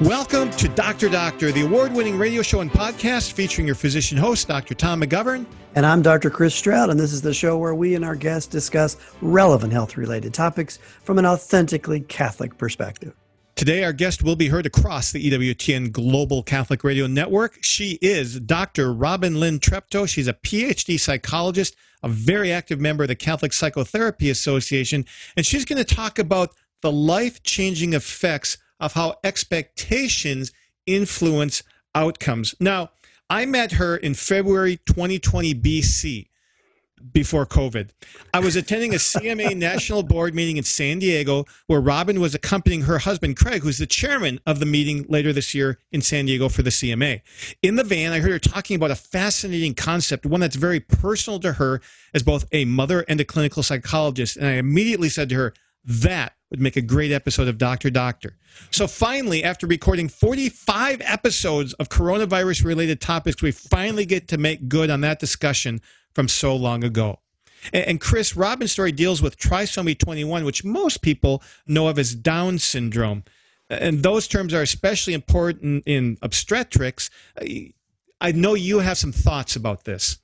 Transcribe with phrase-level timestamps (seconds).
[0.00, 1.08] Welcome to Dr.
[1.08, 4.74] Doctor, the award winning radio show and podcast featuring your physician host, Dr.
[4.74, 5.46] Tom McGovern.
[5.76, 6.28] And I'm Dr.
[6.30, 9.96] Chris Stroud, and this is the show where we and our guests discuss relevant health
[9.96, 13.14] related topics from an authentically Catholic perspective.
[13.54, 17.58] Today, our guest will be heard across the EWTN Global Catholic Radio Network.
[17.60, 18.92] She is Dr.
[18.92, 20.08] Robin Lynn Treptow.
[20.08, 25.04] She's a PhD psychologist, a very active member of the Catholic Psychotherapy Association,
[25.36, 30.52] and she's going to talk about the life changing effects of how expectations
[30.84, 31.62] influence
[31.94, 32.54] outcomes.
[32.60, 32.90] Now,
[33.30, 36.28] I met her in February 2020 BC
[37.12, 37.90] before COVID.
[38.34, 42.82] I was attending a CMA national board meeting in San Diego where Robin was accompanying
[42.82, 46.48] her husband, Craig, who's the chairman of the meeting later this year in San Diego
[46.48, 47.22] for the CMA.
[47.62, 51.40] In the van, I heard her talking about a fascinating concept, one that's very personal
[51.40, 51.80] to her
[52.14, 54.36] as both a mother and a clinical psychologist.
[54.36, 55.54] And I immediately said to her,
[55.84, 58.36] that would make a great episode of Doctor Doctor.
[58.70, 64.68] So finally, after recording 45 episodes of coronavirus related topics, we finally get to make
[64.68, 65.80] good on that discussion
[66.14, 67.20] from so long ago.
[67.72, 72.58] And, Chris, Robin's story deals with trisomy 21, which most people know of as Down
[72.58, 73.24] syndrome.
[73.70, 77.08] And those terms are especially important in obstetrics.
[78.20, 80.18] I know you have some thoughts about this.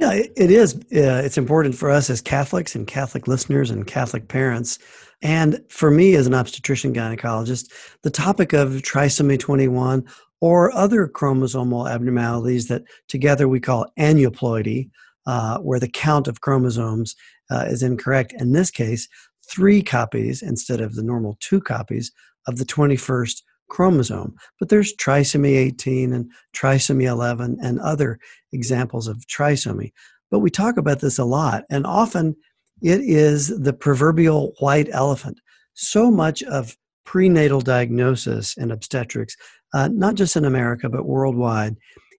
[0.00, 0.76] Yeah, it is.
[0.76, 4.78] Uh, it's important for us as Catholics and Catholic listeners and Catholic parents.
[5.20, 7.70] And for me, as an obstetrician gynecologist,
[8.02, 10.02] the topic of trisomy 21
[10.40, 14.88] or other chromosomal abnormalities that together we call aneuploidy,
[15.26, 17.14] uh, where the count of chromosomes
[17.50, 18.32] uh, is incorrect.
[18.38, 19.06] In this case,
[19.50, 22.10] three copies instead of the normal two copies
[22.46, 24.34] of the 21st chromosome.
[24.58, 28.18] But there's trisomy 18 and trisomy 11 and other
[28.52, 29.92] examples of trisomy.
[30.30, 32.36] But we talk about this a lot, and often
[32.82, 35.40] it is the proverbial white elephant.
[35.74, 39.36] So much of prenatal diagnosis and obstetrics,
[39.74, 41.76] uh, not just in America, but worldwide,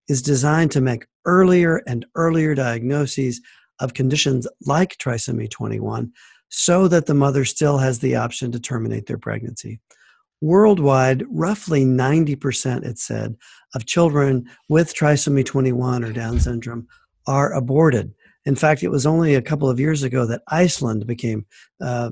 [0.08, 3.40] is designed to make earlier and earlier diagnoses
[3.80, 6.12] of conditions like trisomy 21
[6.50, 9.80] so that the mother still has the option to terminate their pregnancy.
[10.42, 13.36] Worldwide, roughly 90%, it said,
[13.76, 16.88] of children with trisomy 21 or Down syndrome
[17.28, 18.14] are aborted.
[18.46, 21.46] In fact, it was only a couple of years ago that Iceland became
[21.80, 22.10] uh,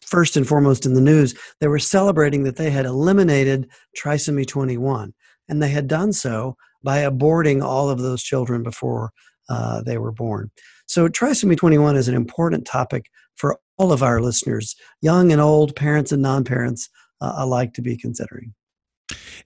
[0.00, 1.34] first and foremost in the news.
[1.60, 3.68] They were celebrating that they had eliminated
[4.00, 5.12] trisomy 21,
[5.48, 9.10] and they had done so by aborting all of those children before
[9.48, 10.50] uh, they were born.
[10.86, 15.74] So, trisomy 21 is an important topic for all of our listeners, young and old,
[15.74, 16.88] parents and non parents
[17.20, 18.54] uh, alike, to be considering.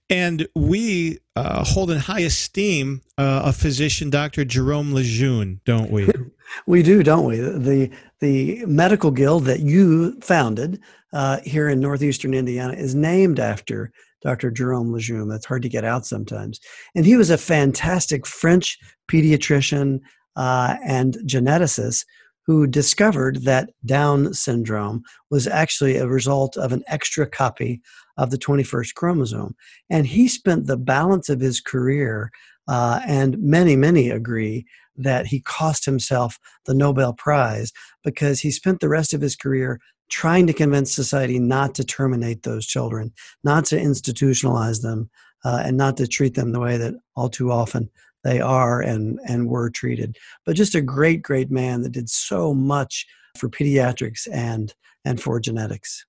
[0.09, 4.43] And we uh, hold in high esteem uh, a physician, Dr.
[4.43, 6.09] Jerome Lejeune, don't we?
[6.67, 7.37] we do, don't we?
[7.37, 7.89] The
[8.19, 10.79] the medical guild that you founded
[11.13, 14.51] uh, here in northeastern Indiana is named after Dr.
[14.51, 15.27] Jerome Lejeune.
[15.27, 16.59] That's hard to get out sometimes.
[16.95, 18.77] And he was a fantastic French
[19.09, 19.99] pediatrician
[20.35, 22.05] uh, and geneticist
[22.45, 27.81] who discovered that Down syndrome was actually a result of an extra copy
[28.17, 29.55] of the 21st chromosome.
[29.89, 32.31] And he spent the balance of his career,
[32.67, 34.65] uh, and many, many agree
[34.97, 37.71] that he cost himself the Nobel Prize
[38.03, 39.79] because he spent the rest of his career
[40.09, 43.13] trying to convince society not to terminate those children,
[43.43, 45.09] not to institutionalize them,
[45.45, 47.89] uh, and not to treat them the way that all too often
[48.23, 50.17] they are and and were treated.
[50.45, 53.05] But just a great, great man that did so much
[53.37, 54.73] for pediatrics and
[55.05, 56.05] and for genetics.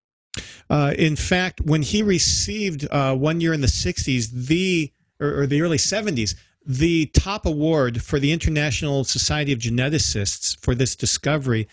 [0.71, 5.47] Uh, in fact, when he received uh, one year in the '60s, the or, or
[5.47, 6.35] the early '70s,
[6.65, 11.69] the top award for the International Society of Geneticists for this discovery,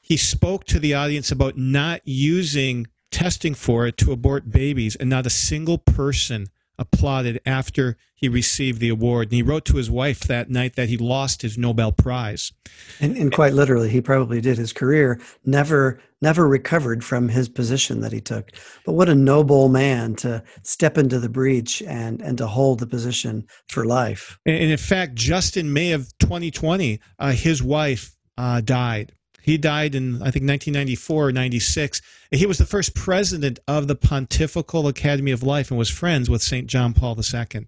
[0.00, 5.08] he spoke to the audience about not using testing for it to abort babies, and
[5.08, 6.48] not a single person
[6.78, 9.28] applauded after he received the award.
[9.28, 12.52] And he wrote to his wife that night that he lost his Nobel Prize.
[13.00, 14.58] And, and quite literally, he probably did.
[14.58, 18.52] His career never never recovered from his position that he took.
[18.86, 22.86] But what a noble man to step into the breach and and to hold the
[22.86, 24.38] position for life.
[24.46, 29.12] And in fact, just in May of 2020, uh, his wife uh, died.
[29.42, 32.00] He died in, I think, 1994 or 96.
[32.30, 36.42] He was the first president of the Pontifical Academy of Life and was friends with
[36.42, 36.66] St.
[36.68, 37.66] John Paul II.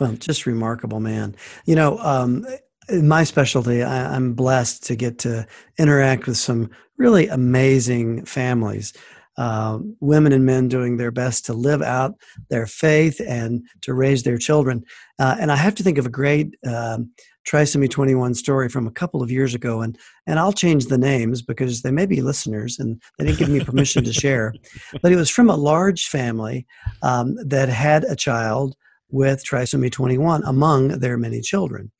[0.00, 1.36] Well, just remarkable man.
[1.64, 2.46] You know, um,
[2.88, 5.46] in my specialty, I, I'm blessed to get to
[5.78, 8.92] interact with some really amazing families.
[9.38, 12.14] um, women and men doing their best to live out
[12.50, 14.84] their faith and to raise their children.
[15.18, 17.10] Uh, and I have to think of a great um,
[17.46, 21.42] Trisomy 21 story from a couple of years ago, and, and I'll change the names
[21.42, 24.54] because they may be listeners and they didn't give me permission to share.
[25.02, 26.66] But it was from a large family
[27.02, 28.76] um, that had a child
[29.10, 31.90] with trisomy 21 among their many children.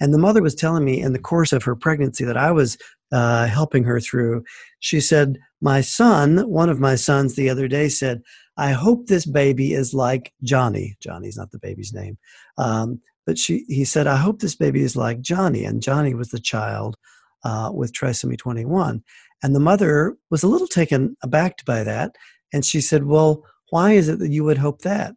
[0.00, 2.78] And the mother was telling me in the course of her pregnancy that I was
[3.10, 4.44] uh, helping her through,
[4.80, 8.22] she said, My son, one of my sons the other day said,
[8.56, 10.96] I hope this baby is like Johnny.
[11.00, 12.18] Johnny's not the baby's name.
[12.58, 15.62] Um, but she, he said, I hope this baby is like Johnny.
[15.62, 16.96] And Johnny was the child
[17.44, 19.02] uh, with trisomy 21.
[19.42, 22.16] And the mother was a little taken aback by that.
[22.54, 25.10] And she said, Well, why is it that you would hope that?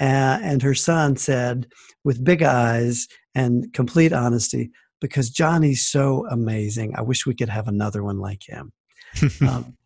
[0.00, 1.66] Uh, and her son said,
[2.04, 4.70] with big eyes and complete honesty,
[5.02, 6.94] because Johnny's so amazing.
[6.96, 8.72] I wish we could have another one like him.
[9.46, 9.76] um,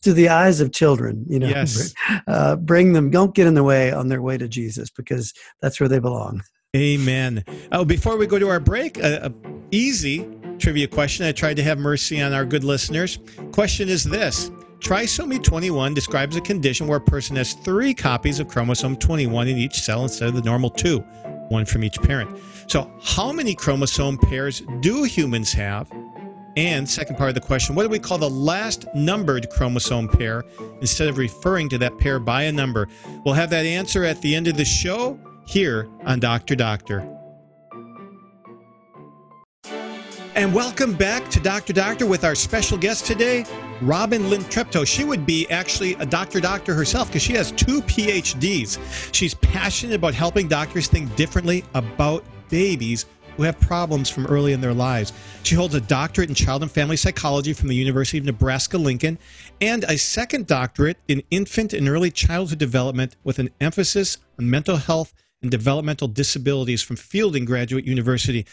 [0.00, 1.92] through the eyes of children, you know, yes.
[2.28, 5.80] uh, bring them, don't get in the way on their way to Jesus because that's
[5.80, 6.40] where they belong.
[6.74, 7.44] Amen.
[7.70, 9.32] Oh, before we go to our break, a, a
[9.70, 10.26] easy
[10.58, 11.26] trivia question.
[11.26, 13.18] I tried to have mercy on our good listeners.
[13.52, 18.48] Question is this Trisomy 21 describes a condition where a person has three copies of
[18.48, 21.00] chromosome 21 in each cell instead of the normal two,
[21.50, 22.40] one from each parent.
[22.68, 25.92] So, how many chromosome pairs do humans have?
[26.56, 30.42] And second part of the question, what do we call the last numbered chromosome pair
[30.80, 32.88] instead of referring to that pair by a number?
[33.26, 35.20] We'll have that answer at the end of the show
[35.52, 36.56] here on Dr.
[36.56, 37.06] Doctor.
[40.34, 41.74] And welcome back to Dr.
[41.74, 43.44] Doctor with our special guest today,
[43.82, 44.86] Robin Lynn Treptow.
[44.86, 48.78] She would be actually a doctor doctor herself because she has two PhDs.
[49.12, 53.04] She's passionate about helping doctors think differently about babies
[53.36, 55.12] who have problems from early in their lives.
[55.42, 59.18] She holds a doctorate in child and family psychology from the University of Nebraska Lincoln
[59.60, 64.76] and a second doctorate in infant and early childhood development with an emphasis on mental
[64.76, 68.46] health and developmental disabilities from Fielding Graduate University.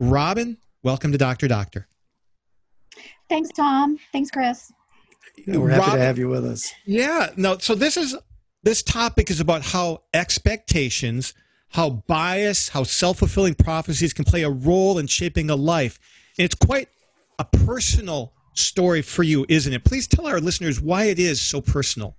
[0.00, 1.48] Robin, Welcome to Dr.
[1.48, 1.88] Doctor.
[3.28, 3.98] Thanks, Tom.
[4.12, 4.72] Thanks, Chris.
[5.46, 6.72] Yeah, we're happy Rob, to have you with us.
[6.86, 7.30] Yeah.
[7.36, 8.16] No, so this is
[8.62, 11.34] this topic is about how expectations,
[11.70, 15.98] how bias, how self-fulfilling prophecies can play a role in shaping a life.
[16.38, 16.88] And it's quite
[17.38, 19.84] a personal story for you, isn't it?
[19.84, 22.16] Please tell our listeners why it is so personal.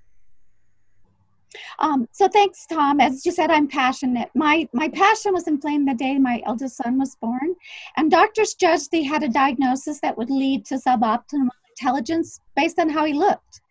[1.79, 2.99] Um, so thanks, Tom.
[2.99, 4.29] As you said, I'm passionate.
[4.35, 7.55] My my passion was inflamed the day my eldest son was born,
[7.97, 12.89] and doctors judged he had a diagnosis that would lead to suboptimal intelligence based on
[12.89, 13.61] how he looked.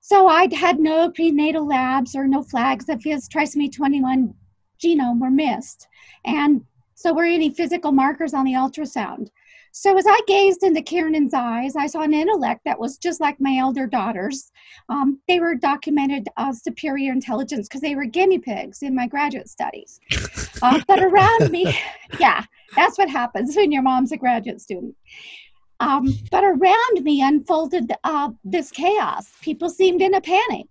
[0.00, 4.34] So I'd had no prenatal labs or no flags of his trisomy 21
[4.82, 5.86] genome were missed,
[6.24, 6.64] and
[6.94, 9.28] so were any physical markers on the ultrasound.
[9.80, 13.40] So as I gazed into Kiernan's eyes, I saw an intellect that was just like
[13.40, 14.50] my elder daughter's.
[14.88, 19.48] Um, they were documented uh, superior intelligence because they were guinea pigs in my graduate
[19.48, 20.00] studies.
[20.60, 21.72] Uh, but around me,
[22.18, 22.42] yeah,
[22.74, 24.92] that's what happens when your mom's a graduate student.
[25.78, 29.30] Um, but around me unfolded uh, this chaos.
[29.40, 30.66] People seemed in a panic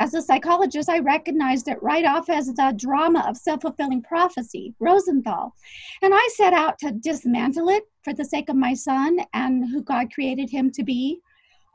[0.00, 4.74] as a psychologist, I recognized it right off as the drama of self fulfilling prophecy,
[4.80, 5.54] Rosenthal.
[6.02, 9.82] And I set out to dismantle it for the sake of my son and who
[9.82, 11.20] God created him to be.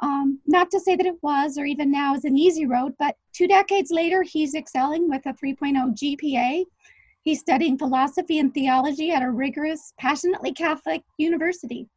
[0.02, 3.16] Um, not to say that it was or even now is an easy road, but
[3.34, 6.66] two decades later, he's excelling with a 3.0 GPA.
[7.22, 11.88] He's studying philosophy and theology at a rigorous, passionately Catholic university.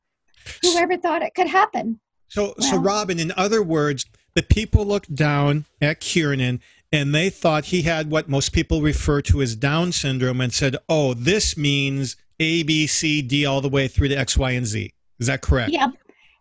[0.62, 2.00] Whoever thought it could happen?
[2.28, 6.60] So, well, so Robin, in other words, the people looked down at Kiernan
[6.92, 10.76] and they thought he had what most people refer to as Down syndrome and said,
[10.88, 14.66] oh, this means A, B, C, D, all the way through to X, Y, and
[14.66, 14.92] Z.
[15.18, 15.72] Is that correct?
[15.72, 15.90] Yep.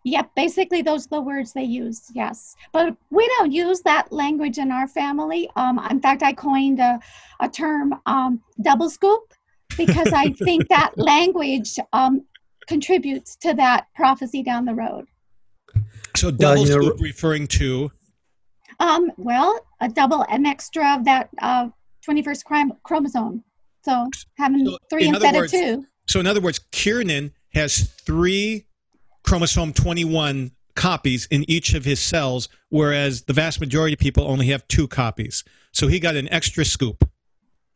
[0.04, 0.30] Yep.
[0.34, 2.10] Basically, those are the words they use.
[2.14, 2.56] Yes.
[2.72, 5.48] But we don't use that language in our family.
[5.56, 7.00] Um, in fact, I coined a,
[7.40, 9.32] a term, um, double scoop,
[9.76, 12.26] because I think that language um,
[12.66, 15.06] contributes to that prophecy down the road.
[16.16, 17.90] So double well, scoop referring to?
[18.80, 21.68] Um, well, a double, an extra of that uh,
[22.08, 23.44] 21st crime chromosome.
[23.84, 25.86] So having so three in instead words, of two.
[26.06, 28.66] So in other words, Kiernan has three
[29.24, 34.46] chromosome 21 copies in each of his cells, whereas the vast majority of people only
[34.46, 35.44] have two copies.
[35.72, 37.04] So he got an extra scoop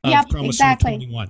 [0.04, 0.96] of yep, chromosome exactly.
[0.96, 1.28] 21.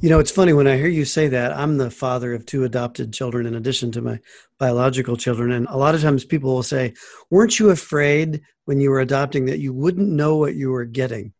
[0.00, 1.56] You know, it's funny when I hear you say that.
[1.56, 4.18] I'm the father of two adopted children in addition to my
[4.58, 5.52] biological children.
[5.52, 6.94] And a lot of times people will say,
[7.30, 11.32] Weren't you afraid when you were adopting that you wouldn't know what you were getting?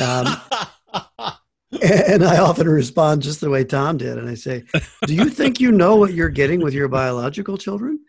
[0.00, 0.26] Um,
[1.82, 4.16] And I often respond just the way Tom did.
[4.16, 4.64] And I say,
[5.06, 8.00] Do you think you know what you're getting with your biological children?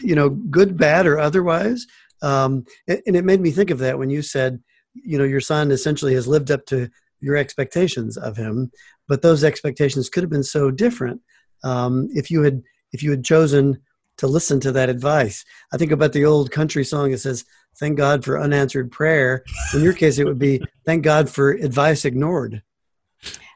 [0.00, 1.86] You know, good, bad, or otherwise?
[2.20, 4.62] Um, and it made me think of that when you said,
[4.94, 8.70] you know, your son essentially has lived up to your expectations of him,
[9.08, 11.20] but those expectations could have been so different
[11.64, 12.62] um, if you had
[12.92, 13.78] if you had chosen
[14.18, 15.44] to listen to that advice.
[15.72, 17.44] I think about the old country song that says,
[17.78, 19.44] Thank God for unanswered prayer.
[19.72, 22.62] In your case, it would be, Thank God for advice ignored.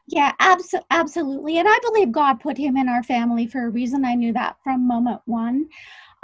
[0.07, 1.59] Yeah, abso- absolutely.
[1.59, 4.05] And I believe God put him in our family for a reason.
[4.05, 5.69] I knew that from moment one.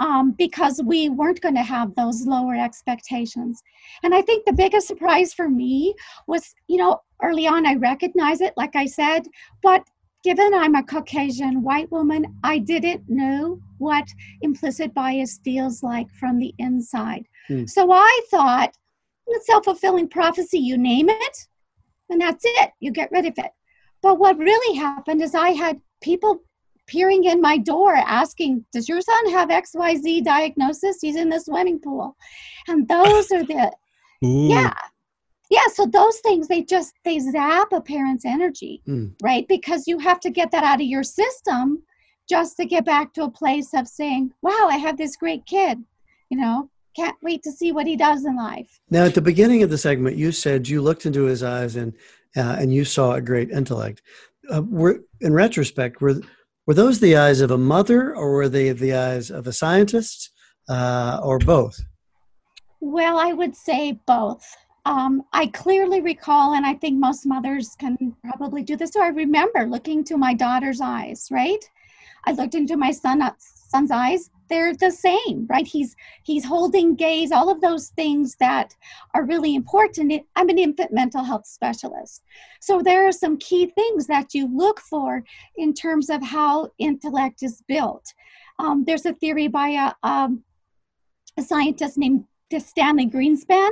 [0.01, 3.61] Um, because we weren't going to have those lower expectations.
[4.01, 5.93] And I think the biggest surprise for me
[6.25, 9.27] was, you know, early on I recognized it, like I said,
[9.61, 9.83] but
[10.23, 14.07] given I'm a Caucasian white woman, I didn't know what
[14.41, 17.25] implicit bias feels like from the inside.
[17.47, 17.65] Hmm.
[17.65, 18.73] So I thought,
[19.27, 21.47] it's self fulfilling prophecy, you name it,
[22.09, 23.51] and that's it, you get rid of it.
[24.01, 26.41] But what really happened is I had people
[26.89, 30.97] peering in my door asking, Does your son have XYZ diagnosis?
[31.01, 32.15] He's in the swimming pool.
[32.67, 33.71] And those are the,
[34.25, 34.49] Ooh.
[34.49, 34.73] yeah,
[35.49, 39.11] yeah so those things they just they zap a parent's energy mm.
[39.21, 41.81] right because you have to get that out of your system
[42.27, 45.83] just to get back to a place of saying wow i have this great kid
[46.29, 49.63] you know can't wait to see what he does in life now at the beginning
[49.63, 51.93] of the segment you said you looked into his eyes and
[52.37, 54.01] uh, and you saw a great intellect
[54.53, 56.15] uh, were in retrospect were
[56.69, 60.29] were those the eyes of a mother or were they the eyes of a scientist
[60.69, 61.83] uh, or both
[62.79, 64.45] well i would say both
[64.85, 68.91] um, I clearly recall, and I think most mothers can probably do this.
[68.91, 71.63] So I remember looking to my daughter's eyes, right?
[72.25, 74.31] I looked into my son, uh, son's eyes.
[74.49, 75.67] They're the same, right?
[75.67, 78.75] He's he's holding gaze, all of those things that
[79.13, 80.11] are really important.
[80.35, 82.23] I'm an infant mental health specialist,
[82.59, 85.23] so there are some key things that you look for
[85.55, 88.13] in terms of how intellect is built.
[88.57, 90.43] Um, there's a theory by a, um,
[91.37, 92.25] a scientist named
[92.57, 93.69] Stanley Greenspan.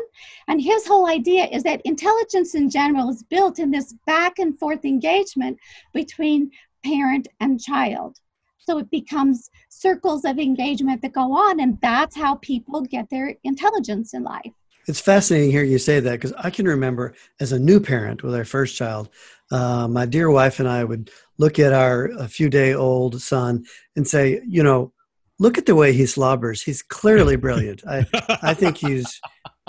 [0.47, 4.57] And his whole idea is that intelligence in general is built in this back and
[4.59, 5.57] forth engagement
[5.93, 6.51] between
[6.85, 8.19] parent and child.
[8.67, 13.33] So it becomes circles of engagement that go on, and that's how people get their
[13.45, 14.51] intelligence in life.
[14.89, 18.35] It's fascinating hearing you say that because I can remember as a new parent with
[18.35, 19.07] our first child,
[19.51, 23.65] uh, my dear wife and I would look at our a few day old son
[23.95, 24.91] and say, you know,
[25.39, 26.61] look at the way he slobbers.
[26.61, 27.83] He's clearly brilliant.
[27.87, 28.05] I,
[28.41, 29.21] I think he's,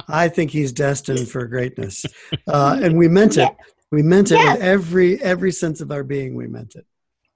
[0.08, 2.04] I think he's destined for greatness.
[2.48, 3.54] Uh, and we meant it.
[3.92, 4.56] We meant it yes.
[4.56, 6.34] with every every sense of our being.
[6.34, 6.84] We meant it.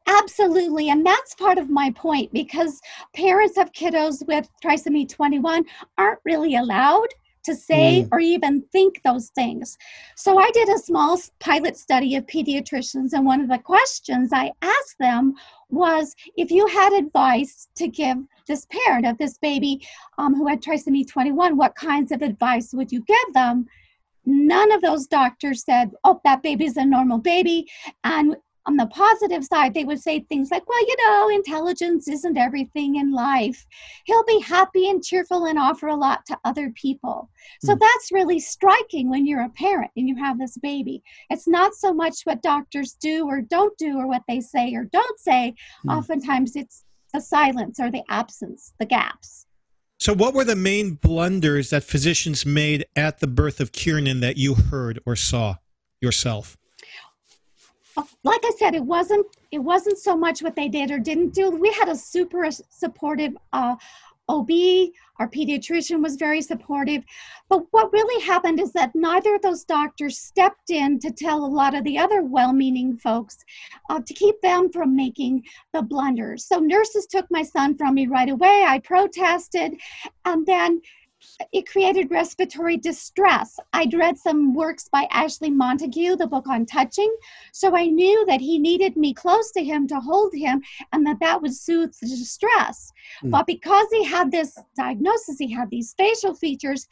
[0.06, 0.90] Absolutely.
[0.90, 2.80] And that's part of my point because
[3.14, 5.64] parents of kiddos with trisomy 21
[5.96, 7.08] aren't really allowed
[7.44, 8.08] to say mm.
[8.12, 9.76] or even think those things.
[10.16, 14.52] So I did a small pilot study of pediatricians, and one of the questions I
[14.62, 15.34] asked them
[15.68, 19.86] was if you had advice to give this parent of this baby
[20.18, 23.66] um, who had trisomy 21, what kinds of advice would you give them?
[24.24, 27.68] None of those doctors said, oh, that baby's a normal baby.
[28.04, 32.38] And on the positive side, they would say things like, well, you know, intelligence isn't
[32.38, 33.66] everything in life.
[34.04, 37.28] He'll be happy and cheerful and offer a lot to other people.
[37.62, 37.80] So mm.
[37.80, 41.02] that's really striking when you're a parent and you have this baby.
[41.30, 44.84] It's not so much what doctors do or don't do or what they say or
[44.84, 45.54] don't say.
[45.86, 45.96] Mm.
[45.98, 49.46] Oftentimes it's the silence or the absence, the gaps.
[49.98, 54.36] So, what were the main blunders that physicians made at the birth of Kiernan that
[54.36, 55.56] you heard or saw
[56.00, 56.56] yourself?
[57.96, 61.50] Like I said, it wasn't it wasn't so much what they did or didn't do.
[61.50, 63.76] We had a super supportive uh,
[64.28, 64.50] OB.
[65.18, 67.04] Our pediatrician was very supportive.
[67.48, 71.46] But what really happened is that neither of those doctors stepped in to tell a
[71.46, 73.36] lot of the other well-meaning folks
[73.90, 76.46] uh, to keep them from making the blunders.
[76.46, 78.64] So nurses took my son from me right away.
[78.66, 79.74] I protested,
[80.24, 80.80] and then
[81.52, 83.58] it created respiratory distress.
[83.72, 87.14] I'd read some works by Ashley Montagu, the book on touching,
[87.52, 90.62] so I knew that he needed me close to him to hold him
[90.92, 92.92] and that that would soothe the distress.
[93.22, 93.30] Mm.
[93.30, 96.86] But because he had this diagnosis, he had these facial features,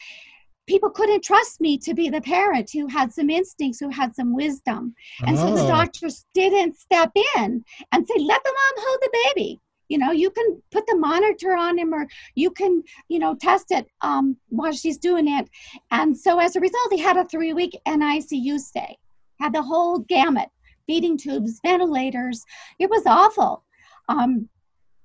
[0.66, 4.34] people couldn't trust me to be the parent who had some instincts, who had some
[4.34, 4.94] wisdom.
[5.26, 5.40] And oh.
[5.40, 5.68] so the oh.
[5.68, 9.60] doctors didn't step in and say, let the mom hold the baby
[9.90, 13.70] you know you can put the monitor on him or you can you know test
[13.70, 15.50] it um, while she's doing it.
[15.90, 18.96] And so as a result he had a three week nicu stay
[19.40, 20.48] had the whole gamut
[20.86, 22.44] feeding tubes ventilators.
[22.78, 23.64] It was awful.
[24.08, 24.48] Um,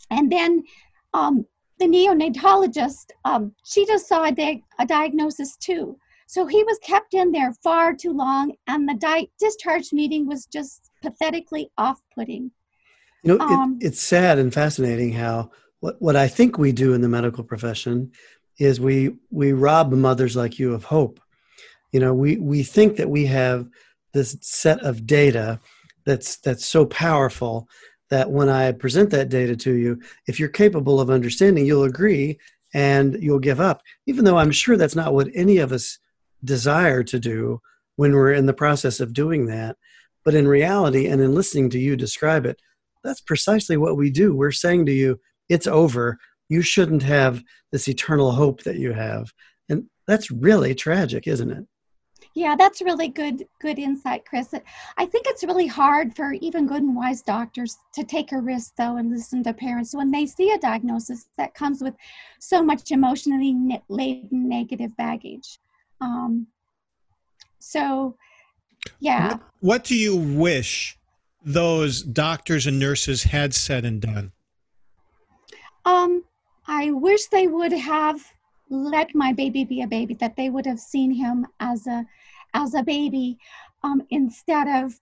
[0.09, 0.63] and then
[1.13, 1.45] um,
[1.79, 5.97] the neonatologist um, she just saw a, di- a diagnosis too.
[6.27, 10.47] So he was kept in there far too long, and the di- discharge meeting was
[10.47, 12.51] just pathetically off putting.
[13.25, 16.93] You know, um, it, it's sad and fascinating how what, what I think we do
[16.93, 18.11] in the medical profession
[18.59, 21.19] is we we rob mothers like you of hope.
[21.91, 23.67] You know, we we think that we have
[24.13, 25.59] this set of data
[26.05, 27.67] that's that's so powerful
[28.09, 32.37] that when I present that data to you, if you're capable of understanding, you'll agree
[32.73, 33.81] and you'll give up.
[34.05, 35.97] Even though I'm sure that's not what any of us
[36.43, 37.59] desire to do
[37.95, 39.77] when we're in the process of doing that.
[40.23, 42.59] But in reality, and in listening to you describe it,
[43.05, 44.35] that's precisely what we do.
[44.35, 46.17] We're saying to you, it's over.
[46.49, 49.31] You shouldn't have this eternal hope that you have.
[49.69, 51.65] And that's really tragic, isn't it?
[52.33, 54.53] Yeah, that's really good good insight, Chris.
[54.97, 58.73] I think it's really hard for even good and wise doctors to take a risk
[58.77, 61.93] though and listen to parents when they see a diagnosis that comes with
[62.39, 63.55] so much emotionally
[63.87, 65.59] laden negative baggage.
[66.01, 66.47] Um,
[67.59, 68.17] so,
[68.99, 69.29] yeah.
[69.29, 70.97] What, what do you wish
[71.45, 74.31] those doctors and nurses had said and done?
[75.85, 76.23] Um,
[76.67, 78.19] I wish they would have
[78.69, 82.03] let my baby be a baby that they would have seen him as a
[82.55, 83.37] as a baby
[83.83, 84.99] um, instead of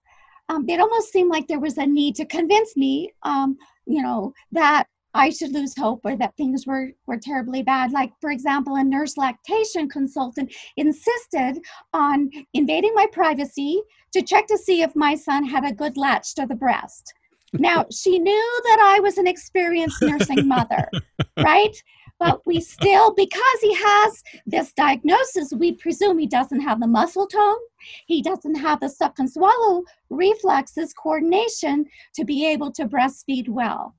[0.50, 4.34] um, it almost seemed like there was a need to convince me um, you know
[4.52, 8.76] that i should lose hope or that things were were terribly bad like for example
[8.76, 11.62] a nurse lactation consultant insisted
[11.94, 13.82] on invading my privacy
[14.14, 17.14] to check to see if my son had a good latch to the breast.
[17.54, 20.90] Now she knew that i was an experienced nursing mother
[21.38, 21.76] right?
[22.20, 27.28] But we still, because he has this diagnosis, we presume he doesn't have the muscle
[27.28, 27.58] tone,
[28.06, 33.96] he doesn't have the suck and swallow reflexes, coordination to be able to breastfeed well.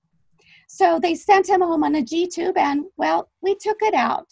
[0.68, 4.28] So they sent him home on a G tube, and well, we took it out,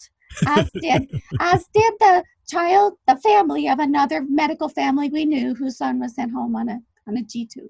[0.47, 2.23] as did as did the
[2.53, 6.69] child, the family of another medical family we knew whose son was sent home on
[6.69, 7.69] a on a G tube.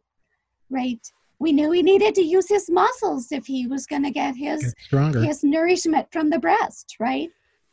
[0.69, 0.99] Right
[1.43, 4.73] we knew he needed to use his muscles if he was going to get his
[4.89, 7.29] his nourishment from the breast, right?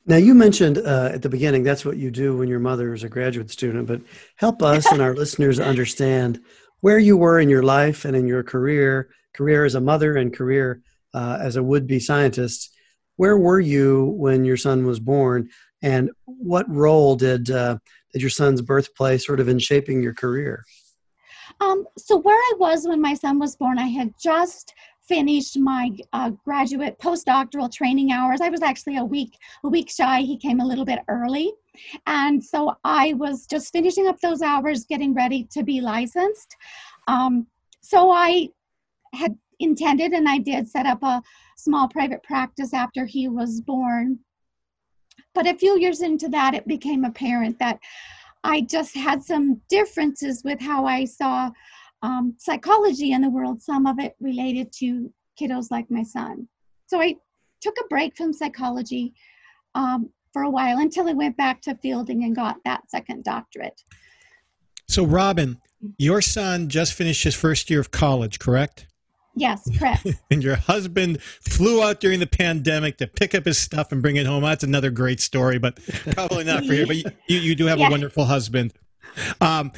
[0.06, 3.04] Now you mentioned uh, at the beginning that's what you do when your mother is
[3.04, 4.00] a graduate student, but
[4.36, 6.40] help us and our listeners understand
[6.80, 10.34] where you were in your life and in your career, career as a mother and
[10.34, 10.82] career
[11.14, 12.74] uh, as a would-be scientist.
[13.16, 15.50] Where were you when your son was born,
[15.82, 17.78] and what role did uh,
[18.12, 20.64] did your son's birth play sort of in shaping your career?
[21.60, 24.74] Um, so where I was when my son was born, I had just
[25.10, 28.40] finished my uh, graduate postdoctoral training hours.
[28.40, 30.20] I was actually a week a week shy.
[30.20, 31.52] He came a little bit early,
[32.06, 36.56] and so I was just finishing up those hours, getting ready to be licensed.
[37.08, 37.46] Um,
[37.80, 38.48] so I
[39.12, 41.22] had intended, and I did set up a
[41.56, 44.20] small private practice after he was born.
[45.34, 47.78] But a few years into that, it became apparent that
[48.42, 51.50] I just had some differences with how I saw
[52.02, 56.48] um, psychology in the world, some of it related to kiddos like my son.
[56.86, 57.16] So I
[57.60, 59.14] took a break from psychology
[59.74, 63.80] um, for a while until I went back to fielding and got that second doctorate.
[64.88, 65.58] So, Robin,
[65.98, 68.86] your son just finished his first year of college, correct?
[69.40, 70.06] Yes, correct.
[70.30, 74.16] and your husband flew out during the pandemic to pick up his stuff and bring
[74.16, 74.42] it home.
[74.42, 75.78] That's another great story, but
[76.12, 76.86] probably not for you.
[76.86, 77.88] But you, you do have yeah.
[77.88, 78.74] a wonderful husband.
[79.40, 79.72] Um,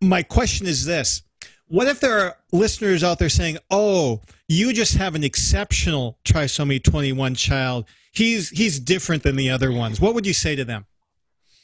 [0.00, 1.22] my question is this
[1.66, 6.82] What if there are listeners out there saying, oh, you just have an exceptional trisomy
[6.82, 7.86] 21 child?
[8.12, 10.00] He's, he's different than the other ones.
[10.00, 10.86] What would you say to them?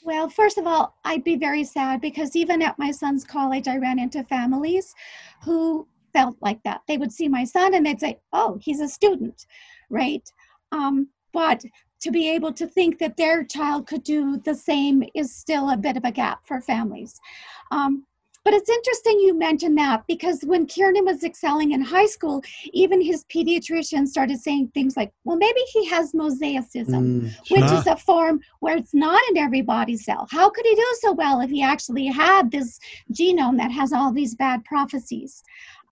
[0.04, 3.78] Well, first of all, I'd be very sad because even at my son's college, I
[3.78, 4.94] ran into families
[5.42, 6.80] who felt like that.
[6.88, 9.46] They would see my son and they'd say, oh, he's a student,
[9.90, 10.26] right?
[10.72, 11.62] Um, but
[12.00, 15.76] to be able to think that their child could do the same is still a
[15.76, 17.20] bit of a gap for families.
[17.70, 18.06] Um,
[18.44, 22.42] but it's interesting you mentioned that because when Kieran was excelling in high school,
[22.74, 27.86] even his pediatrician started saying things like, well, maybe he has mosaicism, mm, which is
[27.86, 30.28] a form where it's not in every body cell.
[30.30, 32.78] How could he do so well if he actually had this
[33.14, 35.42] genome that has all these bad prophecies?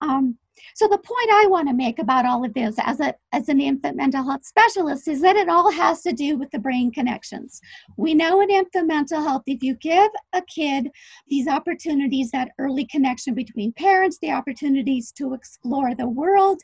[0.03, 0.37] Um,
[0.75, 3.59] so the point I want to make about all of this as a as an
[3.59, 7.59] infant mental health specialist is that it all has to do with the brain connections.
[7.97, 10.89] We know in infant mental health if you give a kid
[11.27, 16.61] these opportunities that early connection between parents, the opportunities to explore the world,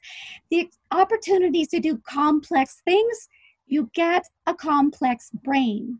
[0.51, 3.27] the opportunities to do complex things,
[3.67, 5.99] you get a complex brain.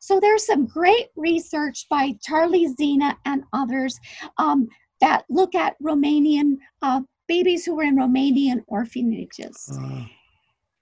[0.00, 3.98] So there's some great research by Charlie Zeanah and others
[4.38, 4.68] um,
[5.00, 9.70] that look at Romanian uh, babies who were in Romanian orphanages.
[9.80, 10.04] Uh.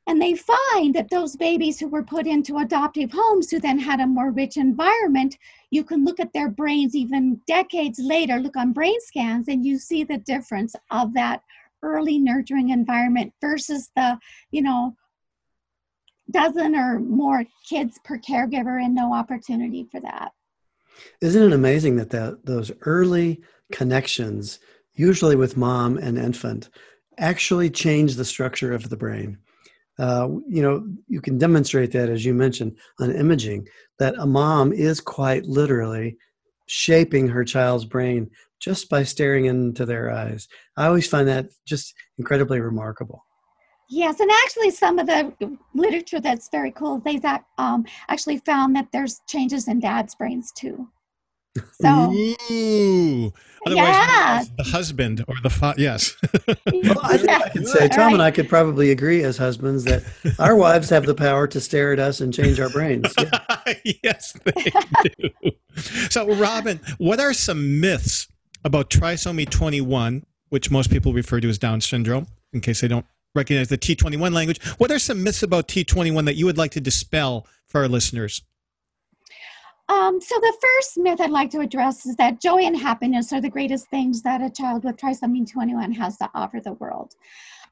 [0.09, 3.99] And they find that those babies who were put into adoptive homes who then had
[3.99, 5.37] a more rich environment,
[5.71, 9.79] you can look at their brains even decades later, look on brain scans, and you
[9.79, 11.43] see the difference of that
[11.83, 14.17] early nurturing environment versus the,
[14.53, 14.95] you know,
[16.31, 20.33] dozen or more kids per caregiver and no opportunity for that.
[21.21, 24.59] Isn't it amazing that the, those early connections,
[24.95, 26.71] usually with mom and infant,
[27.19, 29.39] actually change the structure of the brain?
[29.99, 33.67] Uh, you know, you can demonstrate that, as you mentioned, on imaging,
[33.99, 36.17] that a mom is quite literally
[36.67, 38.31] shaping her child's brain
[38.61, 40.49] just by staring into their eyes.
[40.77, 43.26] I always find that just incredibly remarkable.
[43.89, 45.33] Yes, and actually, some of the
[45.75, 47.21] literature that's very cool, they
[47.59, 50.89] um, actually found that there's changes in dad's brains too.
[51.81, 53.33] So, Ooh.
[53.67, 54.45] Otherwise, yeah.
[54.59, 55.81] the husband or the father.
[55.81, 56.17] Yes.
[56.47, 58.13] well, I, I could say Tom right.
[58.15, 60.05] and I could probably agree as husbands that
[60.39, 63.13] our wives have the power to stare at us and change our brains.
[63.19, 63.75] Yeah.
[64.05, 64.73] yes, they
[65.19, 65.51] do.
[66.11, 68.29] so, Robin, what are some myths
[68.65, 73.07] about trisomy 21, which most people refer to as Down syndrome, in case they don't
[73.37, 74.65] recognize the T21 language.
[74.79, 78.43] What are some myths about T21 that you would like to dispel for our listeners?
[79.89, 83.41] Um, so the first myth I'd like to address is that joy and happiness are
[83.41, 87.15] the greatest things that a child with trisomy 21 has to offer the world.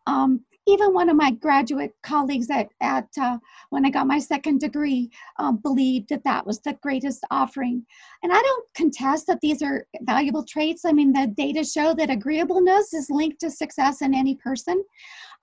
[0.06, 3.38] Um, even one of my graduate colleagues at, at uh,
[3.70, 7.84] when I got my second degree um, believed that that was the greatest offering.
[8.22, 10.84] And I don't contest that these are valuable traits.
[10.84, 14.82] I mean, the data show that agreeableness is linked to success in any person.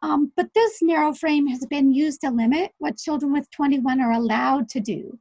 [0.02, 4.14] Um, but this narrow frame has been used to limit what children with 21 are
[4.14, 5.18] allowed to do.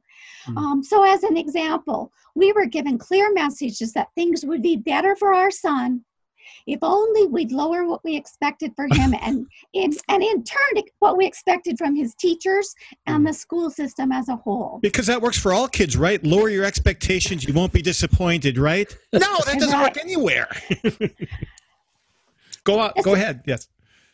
[0.47, 0.57] Mm.
[0.57, 5.15] Um, so, as an example, we were given clear messages that things would be better
[5.15, 6.03] for our son
[6.67, 11.17] if only we'd lower what we expected for him and in, and in turn what
[11.17, 12.73] we expected from his teachers
[13.07, 13.27] and mm.
[13.27, 14.79] the school system as a whole.
[14.81, 16.23] Because that works for all kids, right?
[16.23, 18.95] Lower your expectations, you won't be disappointed, right?
[19.13, 19.95] No, that doesn't right.
[19.95, 20.47] work anywhere.
[22.63, 23.43] go on, go ahead.
[23.45, 23.67] Yes.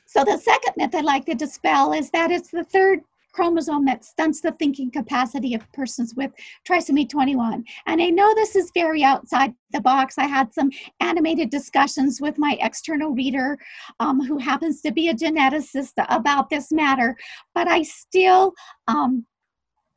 [0.08, 3.02] So the second myth I'd like to dispel is that it's the third
[3.34, 6.32] chromosome that stunts the thinking capacity of persons with
[6.68, 7.64] trisomy 21.
[7.86, 10.18] And I know this is very outside the box.
[10.18, 13.60] I had some animated discussions with my external reader,
[14.00, 17.16] um, who happens to be a geneticist, about this matter,
[17.54, 18.54] but I still
[18.88, 19.26] um,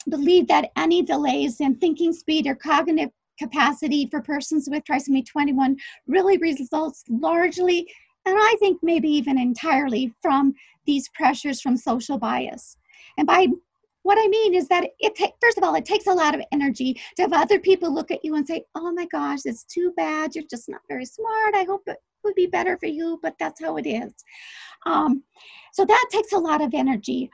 [0.09, 5.77] believe that any delays in thinking speed or cognitive capacity for persons with trisomy 21
[6.07, 7.89] really results largely
[8.27, 10.55] and I think maybe even entirely from
[10.87, 12.77] these pressures from social bias.
[13.19, 13.49] And by
[14.03, 16.43] what I mean is that it ta- first of all, it takes a lot of
[16.53, 19.93] energy to have other people look at you and say, "Oh my gosh, it's too
[19.97, 20.35] bad.
[20.35, 21.55] You're just not very smart.
[21.55, 24.13] I hope it would be better for you, but that's how it is."
[24.87, 25.23] Um,
[25.73, 27.31] so that takes a lot of energy.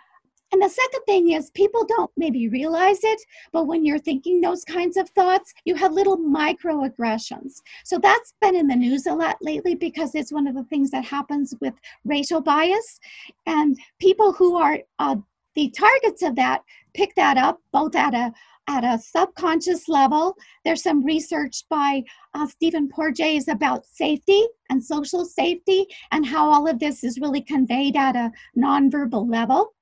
[0.52, 3.20] And the second thing is, people don't maybe realize it,
[3.52, 7.54] but when you're thinking those kinds of thoughts, you have little microaggressions.
[7.84, 10.90] So that's been in the news a lot lately because it's one of the things
[10.92, 13.00] that happens with racial bias.
[13.46, 15.16] And people who are uh,
[15.56, 16.62] the targets of that
[16.94, 18.32] pick that up both at a
[18.68, 20.36] at a subconscious level.
[20.64, 22.02] There's some research by
[22.34, 27.42] uh, Stephen Porges about safety and social safety and how all of this is really
[27.42, 29.72] conveyed at a nonverbal level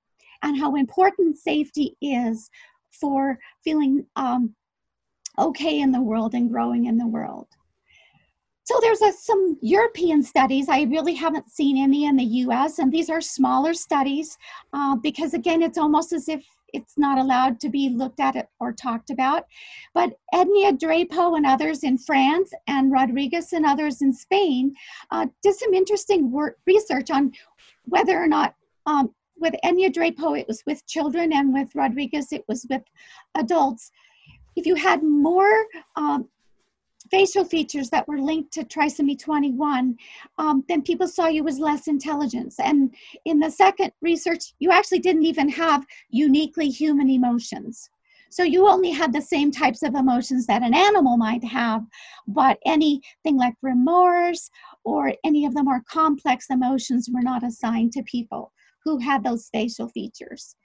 [0.45, 2.49] and how important safety is
[2.93, 4.55] for feeling um,
[5.39, 7.49] okay in the world and growing in the world.
[8.65, 10.69] So there's a, some European studies.
[10.71, 14.39] I really haven't seen any in the U.S., and these are smaller studies
[14.73, 18.73] uh, because, again, it's almost as if it's not allowed to be looked at or
[18.73, 19.45] talked about.
[19.93, 24.75] But Enea-Drapeau and others in France and Rodriguez and others in Spain
[25.11, 27.33] uh, did some interesting work, research on
[27.85, 28.55] whether or not
[28.87, 32.83] um, with Enea-Drapeau, it was with children, and with Rodriguez, it was with
[33.35, 33.91] adults.
[34.57, 35.67] If you had more
[35.97, 36.29] um,
[37.11, 39.97] facial features that were linked to trisomy 21,
[40.39, 42.57] um, then people saw you as less intelligence.
[42.59, 42.95] And
[43.25, 47.91] in the second research, you actually didn't even have uniquely human emotions.
[48.31, 51.85] So you only had the same types of emotions that an animal might have,
[52.27, 54.51] but anything like remorse
[54.83, 58.53] or any of the more complex emotions were not assigned to people
[58.85, 60.57] who had those facial features.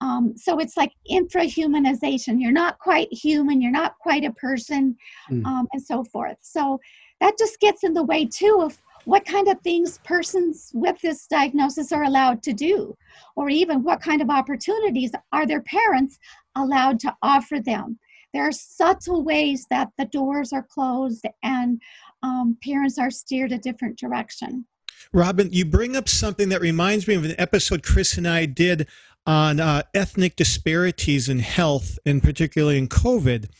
[0.00, 2.40] Um, so it's like infrahumanization.
[2.40, 4.96] You're not quite human, you're not quite a person,
[5.30, 5.44] mm.
[5.44, 6.36] um, and so forth.
[6.40, 6.78] So
[7.20, 11.26] that just gets in the way too of what kind of things persons with this
[11.26, 12.96] diagnosis are allowed to do,
[13.36, 16.18] or even what kind of opportunities are their parents
[16.56, 17.98] allowed to offer them.
[18.34, 21.80] There are subtle ways that the doors are closed and
[22.22, 24.66] um, parents are steered a different direction.
[25.12, 28.86] Robin, you bring up something that reminds me of an episode Chris and I did
[29.26, 33.50] on uh, ethnic disparities in health, and particularly in COVID.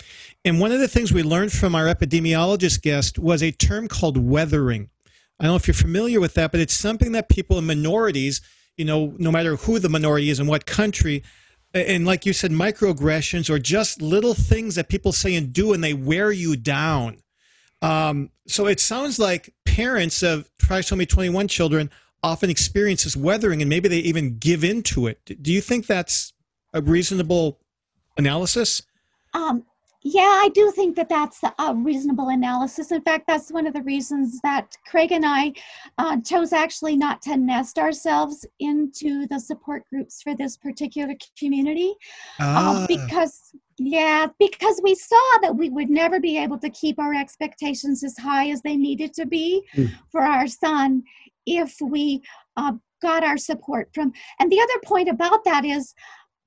[0.45, 4.17] And one of the things we learned from our epidemiologist guest was a term called
[4.17, 4.89] weathering.
[5.39, 8.41] I don't know if you're familiar with that, but it's something that people in minorities,
[8.77, 11.23] you know, no matter who the minority is and what country,
[11.75, 15.85] and like you said, microaggressions or just little things that people say and do, and
[15.85, 17.19] they wear you down.
[17.83, 21.91] Um, so it sounds like parents of trisomy 21 children
[22.23, 25.21] often experience this weathering and maybe they even give into it.
[25.43, 26.33] Do you think that's
[26.75, 27.61] a reasonable
[28.17, 28.83] analysis?
[29.35, 29.65] Um,
[30.03, 32.93] yeah, I do think that that's a reasonable analysis.
[32.93, 35.53] In fact, that's one of the reasons that Craig and I
[35.99, 41.95] uh, chose actually not to nest ourselves into the support groups for this particular community.
[42.39, 42.85] Um, ah.
[42.89, 48.03] because, yeah, because we saw that we would never be able to keep our expectations
[48.03, 49.91] as high as they needed to be mm.
[50.11, 51.05] for our son
[51.47, 52.21] if we
[52.57, 54.13] uh, got our support from.
[54.41, 55.95] And the other point about that is,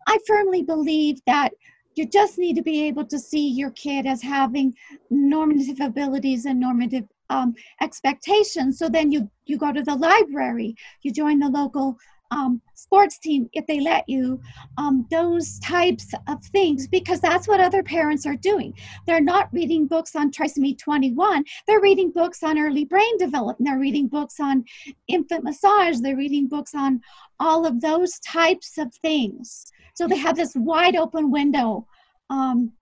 [0.07, 1.51] I firmly believe that
[1.95, 4.73] you just need to be able to see your kid as having
[5.09, 8.77] normative abilities and normative um, expectations.
[8.77, 11.97] So then you you go to the library, you join the local
[12.31, 14.39] um, sports team if they let you,
[14.77, 18.73] um, those types of things, because that's what other parents are doing.
[19.05, 23.79] They're not reading books on trisomy 21, they're reading books on early brain development, they're
[23.79, 24.65] reading books on
[25.07, 27.01] infant massage, they're reading books on
[27.39, 29.71] all of those types of things.
[29.95, 31.87] So they have this wide open window.
[32.29, 32.73] Um,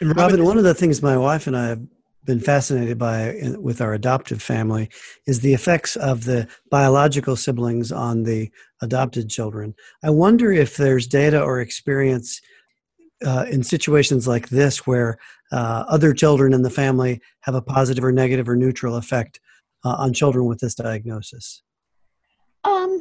[0.00, 1.80] Robin, one of the things my wife and I have
[2.28, 4.90] been fascinated by with our adoptive family
[5.26, 8.50] is the effects of the biological siblings on the
[8.82, 9.74] adopted children.
[10.04, 12.40] I wonder if there's data or experience
[13.26, 15.16] uh, in situations like this where
[15.50, 19.40] uh, other children in the family have a positive or negative or neutral effect
[19.84, 21.62] uh, on children with this diagnosis.
[22.62, 23.00] Um,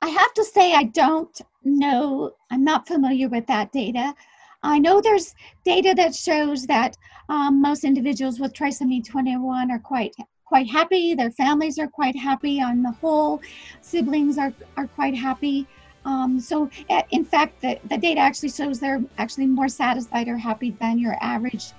[0.00, 4.14] I have to say, I don't know, I'm not familiar with that data.
[4.62, 6.96] I know there's data that shows that
[7.28, 11.14] um, most individuals with trisomy 21 are quite quite happy.
[11.14, 12.60] Their families are quite happy.
[12.60, 13.40] On the whole,
[13.80, 15.66] siblings are, are quite happy.
[16.04, 16.68] Um, so,
[17.10, 21.16] in fact, the, the data actually shows they're actually more satisfied or happy than your
[21.20, 21.72] average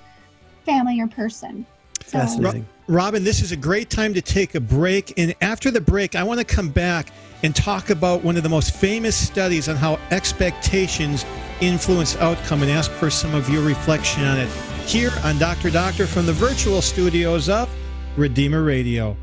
[0.66, 1.66] family or person.
[2.06, 2.68] So, Fascinating.
[2.88, 5.14] Robin, this is a great time to take a break.
[5.18, 7.12] And after the break, I want to come back
[7.44, 11.26] and talk about one of the most famous studies on how expectations
[11.62, 14.50] influence outcome and ask for some of your reflection on it
[14.86, 15.70] here on Dr.
[15.70, 17.70] Doctor from the virtual studios of
[18.18, 19.16] Redeemer Radio.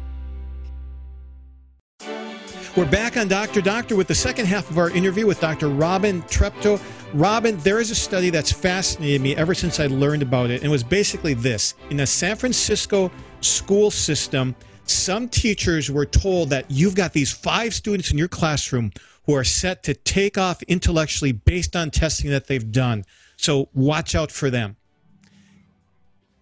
[2.77, 3.61] We're back on Dr.
[3.61, 5.69] Doctor with the second half of our interview with Dr.
[5.69, 6.81] Robin Treptow.
[7.13, 10.57] Robin, there is a study that's fascinated me ever since I learned about it.
[10.57, 16.51] And it was basically this in the San Francisco school system, some teachers were told
[16.51, 18.93] that you've got these five students in your classroom
[19.29, 23.05] who are set to take off intellectually based on testing that they've done.
[23.37, 24.77] So watch out for them.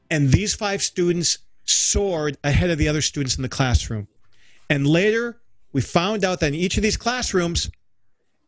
[0.09, 4.07] And these five students soared ahead of the other students in the classroom.
[4.71, 5.41] And later,
[5.73, 7.73] we found out that in each of these classrooms,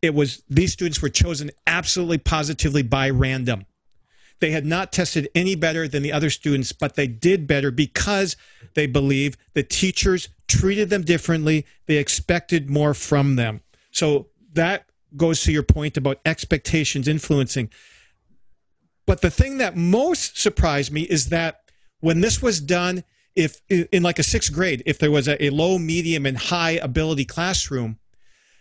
[0.03, 3.67] it was these students were chosen absolutely positively by random.
[4.39, 8.37] They had not tested any better than the other students, but they did better because
[8.75, 11.67] they believe the teachers treated them differently.
[11.87, 13.63] They expected more from them.
[13.99, 17.71] So that goes to your point about expectations influencing.
[19.07, 21.63] But the thing that most surprised me is that
[22.01, 23.03] when this was done,
[23.35, 26.73] if in like a sixth grade, if there was a, a low, medium, and high
[26.73, 27.99] ability classroom,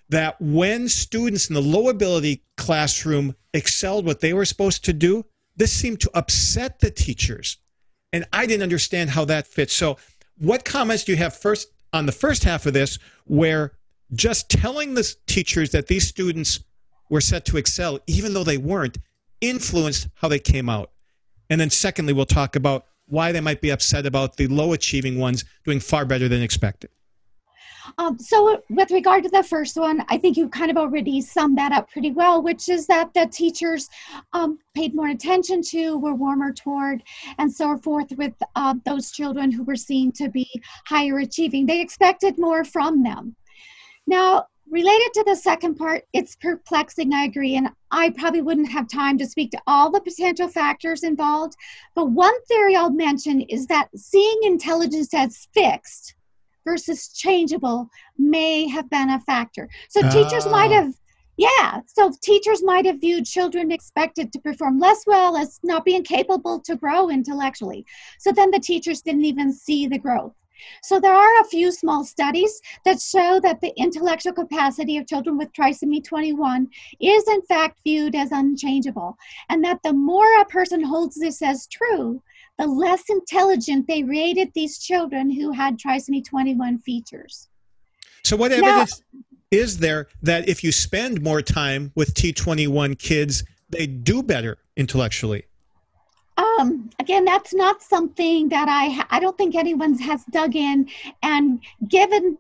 [0.10, 5.24] that when students in the low ability classroom excelled what they were supposed to do,
[5.56, 7.58] this seemed to upset the teachers.
[8.12, 9.76] And I didn't understand how that fits.
[9.76, 9.98] So,
[10.38, 13.74] what comments do you have first on the first half of this, where
[14.14, 16.64] just telling the teachers that these students
[17.10, 18.98] were set to excel, even though they weren't,
[19.42, 20.92] influenced how they came out?
[21.50, 25.18] And then, secondly, we'll talk about why they might be upset about the low achieving
[25.18, 26.90] ones doing far better than expected.
[27.98, 31.58] Um, so, with regard to the first one, I think you kind of already summed
[31.58, 33.88] that up pretty well, which is that the teachers
[34.34, 37.02] um, paid more attention to, were warmer toward,
[37.38, 40.48] and so forth with uh, those children who were seen to be
[40.86, 41.66] higher achieving.
[41.66, 43.36] They expected more from them.
[44.08, 48.88] Now, related to the second part, it's perplexing, I agree, and I probably wouldn't have
[48.88, 51.56] time to speak to all the potential factors involved.
[51.96, 56.16] But one theory I'll mention is that seeing intelligence as fixed
[56.66, 59.70] versus changeable may have been a factor.
[59.90, 60.82] So teachers might ah.
[60.82, 60.94] have
[61.38, 66.04] yeah, so teachers might have viewed children expected to perform less well as not being
[66.04, 67.86] capable to grow intellectually.
[68.18, 70.34] So then the teachers didn't even see the growth.
[70.84, 75.38] So there are a few small studies that show that the intellectual capacity of children
[75.38, 76.68] with trisomy 21
[77.00, 79.18] is in fact viewed as unchangeable,
[79.50, 82.22] and that the more a person holds this as true,
[82.58, 87.50] the less intelligent they rated these children who had trisomy 21 features.
[88.24, 93.44] So, what evidence now, is there that if you spend more time with T21 kids,
[93.70, 95.46] they do better intellectually?
[96.38, 100.88] Um, again, that's not something that I I don't think anyone has dug in
[101.24, 102.38] and given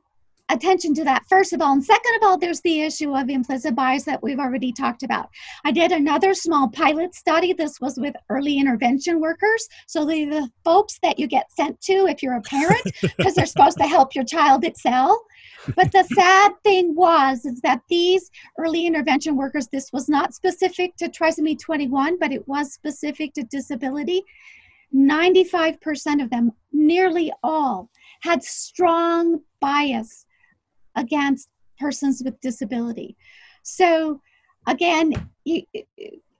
[0.49, 1.73] attention to that first of all.
[1.73, 5.29] And second of all there's the issue of implicit bias that we've already talked about.
[5.65, 7.53] I did another small pilot study.
[7.53, 9.67] This was with early intervention workers.
[9.87, 13.45] So the, the folks that you get sent to if you're a parent because they're
[13.45, 15.21] supposed to help your child excel
[15.75, 20.95] but the sad thing was is that these early intervention workers this was not specific
[20.95, 24.23] to trisomy 21 but it was specific to disability
[24.95, 27.89] 95% of them nearly all
[28.21, 30.25] had strong bias
[30.95, 31.49] against
[31.79, 33.15] persons with disability.
[33.63, 34.21] So,
[34.65, 35.29] again,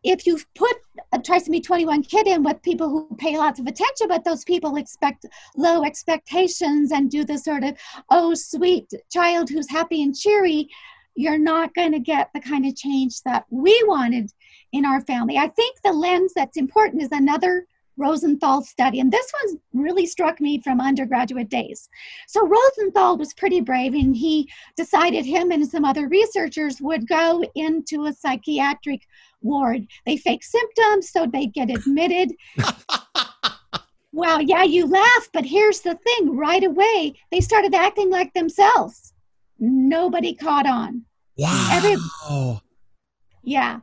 [0.07, 3.67] if you put uh, a trisomy 21 kid in with people who pay lots of
[3.67, 7.77] attention, but those people expect low expectations and do the sort of,
[8.09, 10.69] oh, sweet child who's happy and cheery,
[11.15, 14.31] you're not going to get the kind of change that we wanted
[14.71, 15.37] in our family.
[15.37, 17.65] I think the lens that's important is another
[17.97, 18.99] Rosenthal study.
[18.99, 21.89] And this one really struck me from undergraduate days.
[22.27, 27.43] So Rosenthal was pretty brave and he decided him and some other researchers would go
[27.55, 29.01] into a psychiatric
[29.41, 29.87] ward.
[30.05, 32.33] They fake symptoms so they get admitted.
[34.11, 39.13] well, yeah, you laugh, but here's the thing right away, they started acting like themselves.
[39.59, 41.03] Nobody caught on.
[41.37, 41.69] Wow.
[41.71, 41.95] Every,
[43.43, 43.79] yeah.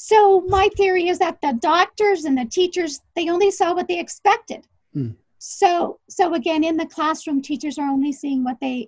[0.00, 3.98] So my theory is that the doctors and the teachers they only saw what they
[3.98, 4.64] expected.
[4.94, 5.10] Hmm.
[5.38, 8.86] So so again in the classroom teachers are only seeing what they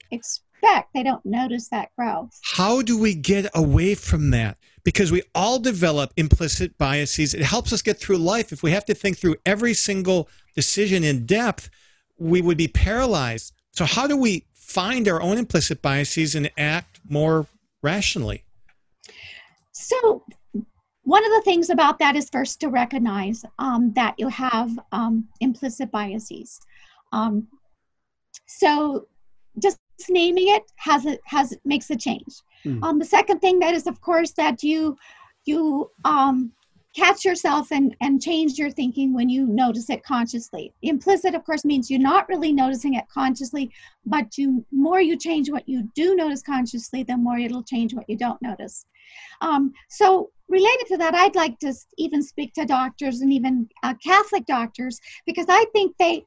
[0.60, 0.92] expect.
[0.94, 2.38] They don't notice that growth.
[2.42, 4.56] How do we get away from that?
[4.84, 7.34] Because we all develop implicit biases.
[7.34, 8.52] It helps us get through life.
[8.52, 11.70] If we have to think through every single decision in depth,
[12.18, 13.52] we would be paralyzed.
[13.72, 17.46] So how do we find our own implicit biases and act more
[17.82, 18.44] rationally?
[19.72, 20.24] So
[21.02, 25.28] one of the things about that is first to recognize um, that you have um,
[25.40, 26.60] implicit biases.
[27.12, 27.48] Um,
[28.46, 29.08] so
[29.58, 32.42] just naming it has a, has makes a change.
[32.64, 32.98] Mm.
[32.98, 34.96] the second thing that is, of course, that you
[35.46, 36.52] you um,
[36.94, 40.72] catch yourself and, and change your thinking when you notice it consciously.
[40.82, 43.70] Implicit, of course, means you're not really noticing it consciously,
[44.04, 48.08] but you more you change what you do notice consciously, the more it'll change what
[48.08, 48.86] you don't notice.
[49.40, 53.94] Um, so related to that, I'd like to even speak to doctors and even uh,
[54.02, 56.24] Catholic doctors because I think they,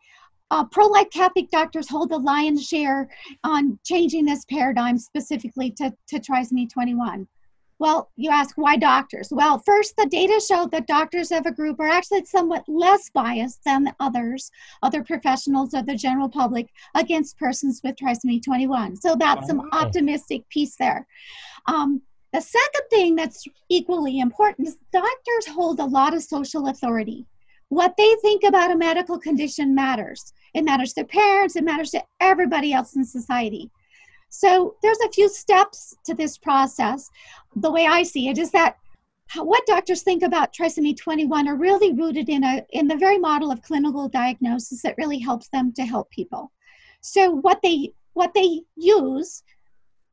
[0.54, 3.10] uh, pro life Catholic doctors hold the lion's share
[3.44, 7.28] on changing this paradigm specifically to, to trisomy 21.
[7.80, 9.30] Well, you ask why doctors?
[9.32, 13.63] Well, first, the data show that doctors of a group are actually somewhat less biased
[13.66, 14.52] than others,
[14.84, 18.98] other professionals or the general public, against persons with trisomy 21.
[18.98, 21.08] So that's some optimistic piece there.
[21.66, 27.26] Um, the second thing that's equally important is doctors hold a lot of social authority.
[27.74, 30.32] What they think about a medical condition matters.
[30.54, 33.72] It matters to parents, it matters to everybody else in society.
[34.30, 37.10] So there's a few steps to this process.
[37.56, 38.78] The way I see it is that
[39.36, 43.52] what doctors think about trisomy 21 are really rooted in a in the very model
[43.52, 46.52] of clinical diagnosis that really helps them to help people.
[47.02, 49.42] So what they what they use,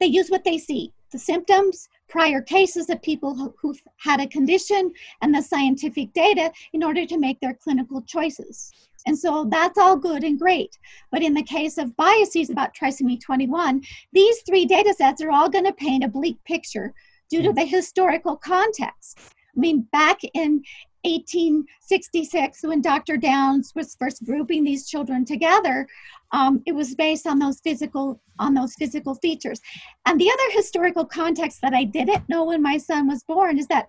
[0.00, 4.26] they use what they see, the symptoms, prior cases of people who, have had a
[4.26, 4.92] condition
[5.22, 8.72] and the scientific data in order to make their clinical choices.
[9.06, 10.78] And so that's all good and great.
[11.10, 15.48] But in the case of biases about trisomy 21, these three data sets are all
[15.48, 16.92] going to paint a bleak picture
[17.30, 17.54] due to hmm.
[17.54, 19.18] the historical context.
[19.56, 20.62] I mean, back in
[21.04, 23.16] 1866, when Dr.
[23.16, 25.86] Downs was first grouping these children together,
[26.32, 29.60] um, it was based on those physical on those physical features.
[30.06, 33.66] And the other historical context that I didn't know when my son was born is
[33.66, 33.88] that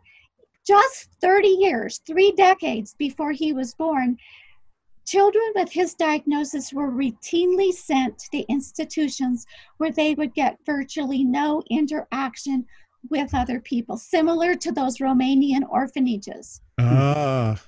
[0.67, 4.17] just 30 years, three decades before he was born,
[5.07, 9.45] children with his diagnosis were routinely sent to the institutions
[9.77, 12.65] where they would get virtually no interaction
[13.09, 16.61] with other people, similar to those Romanian orphanages.
[16.81, 17.61] Ah.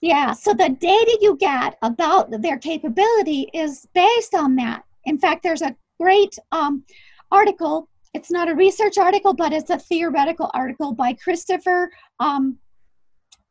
[0.00, 4.82] Yeah, so the data you get about their capability is based on that.
[5.04, 6.84] In fact, there's a great um,
[7.30, 7.88] article.
[8.12, 12.58] It's not a research article, but it's a theoretical article by Christopher um,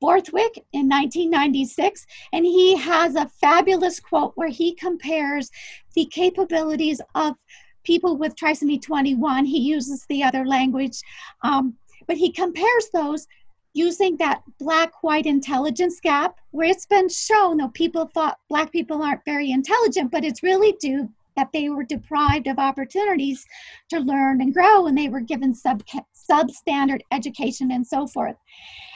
[0.01, 5.49] Borthwick in 1996, and he has a fabulous quote where he compares
[5.95, 7.35] the capabilities of
[7.83, 9.45] people with trisomy 21.
[9.45, 10.99] He uses the other language,
[11.43, 11.75] um,
[12.07, 13.27] but he compares those
[13.73, 19.01] using that black white intelligence gap where it's been shown that people thought black people
[19.01, 23.45] aren't very intelligent but it's really due that they were deprived of opportunities
[23.89, 25.83] to learn and grow and they were given sub
[26.29, 28.35] substandard education and so forth.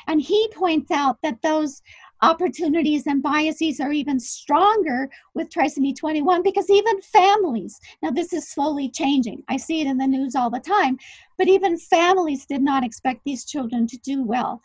[0.08, 1.82] And he points out that those
[2.22, 8.50] opportunities and biases are even stronger with trisomy 21 because even families now this is
[8.50, 9.44] slowly changing.
[9.50, 10.98] I see it in the news all the time
[11.38, 14.62] but even families did not expect these children to do well.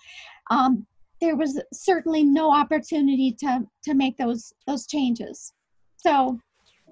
[0.51, 0.87] Um,
[1.21, 5.53] there was certainly no opportunity to to make those those changes.
[5.99, 6.39] So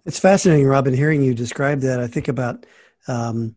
[0.05, 2.01] it's fascinating robin hearing you describe that.
[2.01, 2.67] I think about
[3.09, 3.57] um,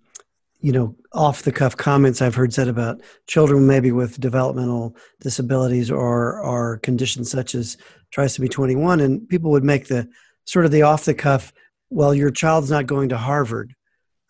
[0.62, 5.90] you know, off the cuff comments I've heard said about children maybe with developmental disabilities
[5.92, 7.78] or or conditions such as
[8.16, 10.08] trisomy 21, and people would make the
[10.46, 11.52] sort of the off the cuff,
[11.90, 13.74] well, your child's not going to Harvard.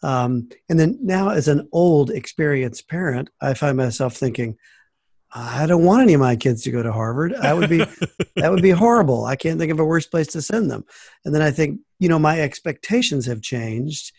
[0.04, 4.58] Um, and then now, as an old, experienced parent, I find myself thinking,
[5.34, 7.34] I don't want any of my kids to go to Harvard.
[7.42, 7.86] That would be
[8.36, 9.26] that would be horrible.
[9.26, 10.84] I can't think of a worse place to send them.
[11.24, 14.12] And then I think, you know, my expectations have changed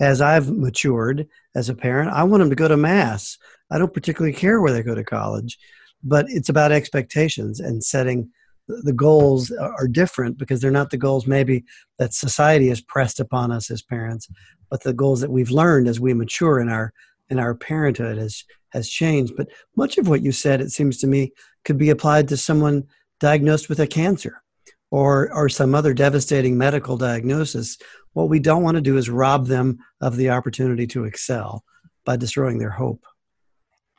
[0.00, 3.36] as I've matured as a parent, I want them to go to mass.
[3.70, 5.58] I don't particularly care where they go to college,
[6.02, 8.30] but it's about expectations and setting
[8.68, 11.64] the goals are different because they're not the goals maybe
[11.98, 14.28] that society has pressed upon us as parents,
[14.70, 16.92] but the goals that we've learned as we mature in our
[17.30, 19.34] in our parenthood has has changed.
[19.36, 21.32] But much of what you said, it seems to me,
[21.64, 22.86] could be applied to someone
[23.20, 24.42] diagnosed with a cancer
[24.90, 27.78] or or some other devastating medical diagnosis
[28.18, 31.62] what we don't want to do is rob them of the opportunity to excel
[32.04, 33.04] by destroying their hope.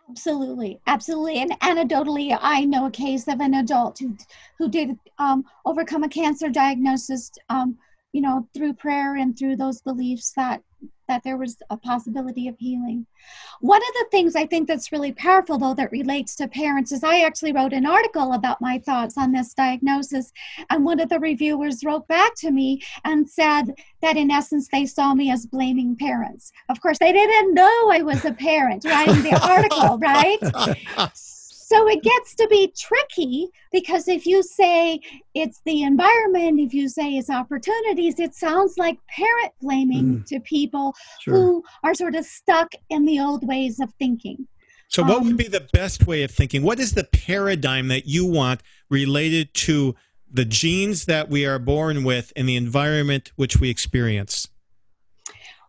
[0.09, 1.37] Absolutely, absolutely.
[1.37, 4.17] And anecdotally, I know a case of an adult who
[4.57, 7.77] who did um, overcome a cancer diagnosis, um,
[8.11, 10.61] you know, through prayer and through those beliefs that
[11.09, 13.05] that there was a possibility of healing.
[13.61, 17.03] One of the things I think that's really powerful, though, that relates to parents is
[17.03, 20.31] I actually wrote an article about my thoughts on this diagnosis.
[20.69, 24.85] And one of the reviewers wrote back to me and said that in essence they
[24.85, 26.51] saw me as blaming parents.
[26.69, 31.09] Of course, they didn't know I was a parent writing the article, right?
[31.71, 34.99] So it gets to be tricky because if you say
[35.35, 40.25] it's the environment, if you say it's opportunities, it sounds like parent blaming mm.
[40.25, 41.33] to people sure.
[41.35, 44.47] who are sort of stuck in the old ways of thinking.
[44.87, 46.63] So, what um, would be the best way of thinking?
[46.63, 49.93] What is the paradigm that you want related to
[50.31, 54.47] the genes that we are born with and the environment which we experience?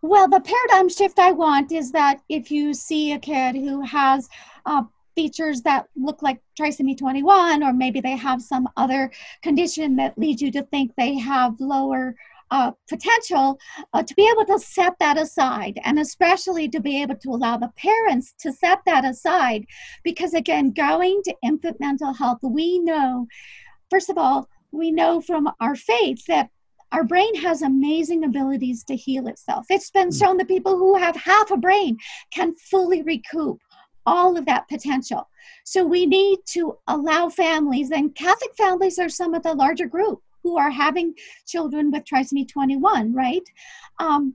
[0.00, 4.30] Well, the paradigm shift I want is that if you see a kid who has
[4.64, 4.84] uh,
[5.20, 9.12] features that look like trisomy 21, or maybe they have some other
[9.42, 12.14] condition that leads you to think they have lower
[12.50, 13.58] uh, potential
[13.92, 17.58] uh, to be able to set that aside and especially to be able to allow
[17.58, 19.64] the parents to set that aside
[20.02, 23.28] because again going to infant mental health we know
[23.88, 26.50] first of all we know from our faith that
[26.92, 29.66] our brain has amazing abilities to heal itself.
[29.70, 30.18] It's been hmm.
[30.18, 31.98] shown that people who have half a brain
[32.32, 33.60] can fully recoup
[34.10, 35.28] all of that potential.
[35.64, 40.20] So we need to allow families, and Catholic families are some of the larger group
[40.42, 41.14] who are having
[41.46, 43.48] children with trisomy 21, right?
[44.00, 44.34] Um,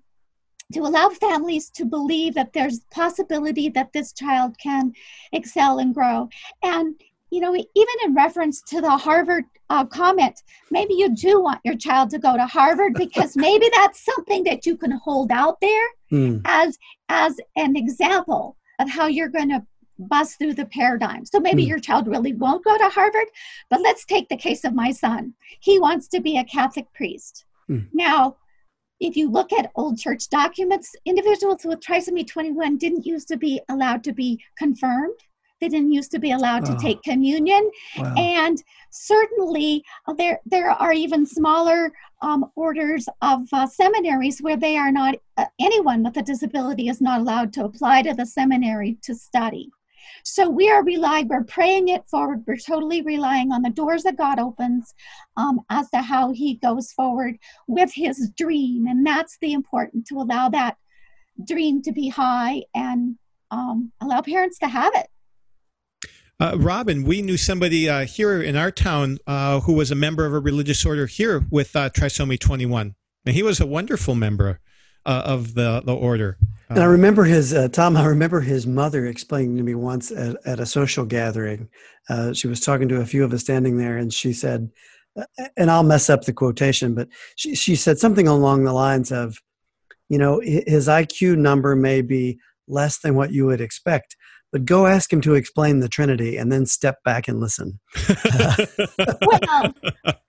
[0.74, 4.94] to allow families to believe that there's possibility that this child can
[5.34, 6.30] excel and grow.
[6.64, 6.96] And
[7.32, 11.76] you know, even in reference to the Harvard uh, comment, maybe you do want your
[11.76, 15.88] child to go to Harvard because maybe that's something that you can hold out there
[16.12, 16.42] mm.
[16.46, 16.78] as
[17.10, 19.66] as an example of how you're going to
[19.98, 21.26] bust through the paradigm.
[21.26, 21.68] So maybe mm.
[21.68, 23.28] your child really won't go to Harvard,
[23.70, 25.34] but let's take the case of my son.
[25.62, 27.46] He wants to be a Catholic priest.
[27.70, 27.88] Mm.
[27.94, 28.38] Now,
[29.00, 33.62] if you look at old church documents, individuals with trisomy 21 didn't used to be
[33.70, 35.20] allowed to be confirmed.
[35.62, 36.74] They didn't used to be allowed oh.
[36.74, 37.72] to take communion.
[37.98, 38.14] Wow.
[38.18, 41.92] And certainly uh, there, there are even smaller
[42.22, 47.02] um, orders of uh, seminaries where they are not, uh, anyone with a disability is
[47.02, 49.70] not allowed to apply to the seminary to study.
[50.24, 52.44] So we are relying, we're praying it forward.
[52.48, 54.94] We're totally relying on the doors that God opens
[55.38, 57.38] um, as to how He goes forward
[57.68, 58.88] with His dream.
[58.88, 60.78] And that's the important to allow that
[61.46, 63.16] dream to be high and
[63.52, 65.08] um, allow parents to have it.
[66.38, 70.26] Uh, Robin, we knew somebody uh, here in our town uh, who was a member
[70.26, 72.94] of a religious order here with uh, trisomy 21.
[73.26, 74.60] And he was a wonderful member
[75.06, 76.38] uh, of the, the order.
[76.70, 77.96] And I remember his uh, Tom.
[77.96, 81.70] I remember his mother explaining to me once at, at a social gathering.
[82.10, 84.72] Uh, she was talking to a few of us standing there, and she said,
[85.16, 85.26] uh,
[85.56, 89.40] and I'll mess up the quotation, but she she said something along the lines of,
[90.10, 94.16] you know, his IQ number may be less than what you would expect,
[94.52, 97.80] but go ask him to explain the Trinity and then step back and listen.
[99.26, 99.74] well,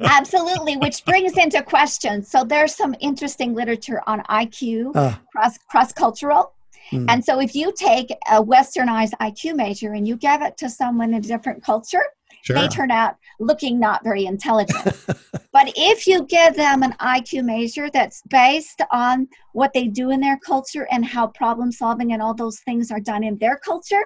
[0.01, 2.24] absolutely, which brings into question.
[2.24, 5.20] So there's some interesting literature on IQ, uh, ah.
[5.30, 6.55] cross cross cultural.
[6.93, 7.07] Mm.
[7.09, 11.14] And so if you take a westernized IQ measure and you give it to someone
[11.14, 12.03] in a different culture,
[12.47, 12.61] Sure.
[12.61, 14.84] they turn out looking not very intelligent.
[15.53, 20.20] but if you give them an IQ measure that's based on what they do in
[20.20, 24.05] their culture and how problem solving and all those things are done in their culture,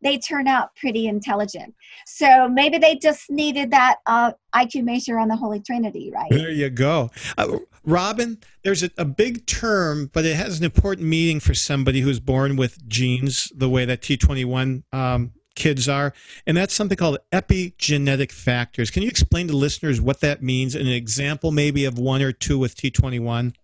[0.00, 1.74] they turn out pretty intelligent.
[2.06, 6.30] So maybe they just needed that uh, IQ measure on the Holy Trinity, right?
[6.30, 7.10] There you go.
[7.36, 12.00] Uh, Robin, there's a, a, big term, but it has an important meaning for somebody
[12.00, 16.12] who's born with genes the way that T21 um, kids are,
[16.46, 18.90] and that's something called epigenetic factors.
[18.90, 20.74] Can you explain to listeners what that means?
[20.74, 23.54] An example, maybe, of one or two with T21?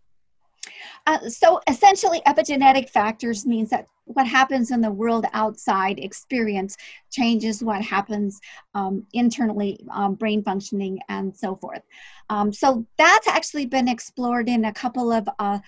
[1.07, 6.77] Uh, so essentially, epigenetic factors means that what happens in the world outside experience
[7.11, 8.41] changes what happens
[8.75, 11.83] um, internally, um, brain functioning, and so forth.
[12.31, 15.59] Um, so that's actually been explored in a couple of uh,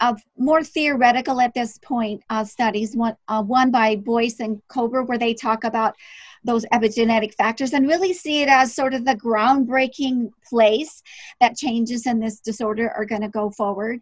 [0.00, 2.96] of more theoretical at this point uh, studies.
[2.96, 5.96] One, uh, one by Boyce and Kobor, where they talk about
[6.44, 11.02] those epigenetic factors and really see it as sort of the groundbreaking place
[11.40, 14.00] that changes in this disorder are going to go forward.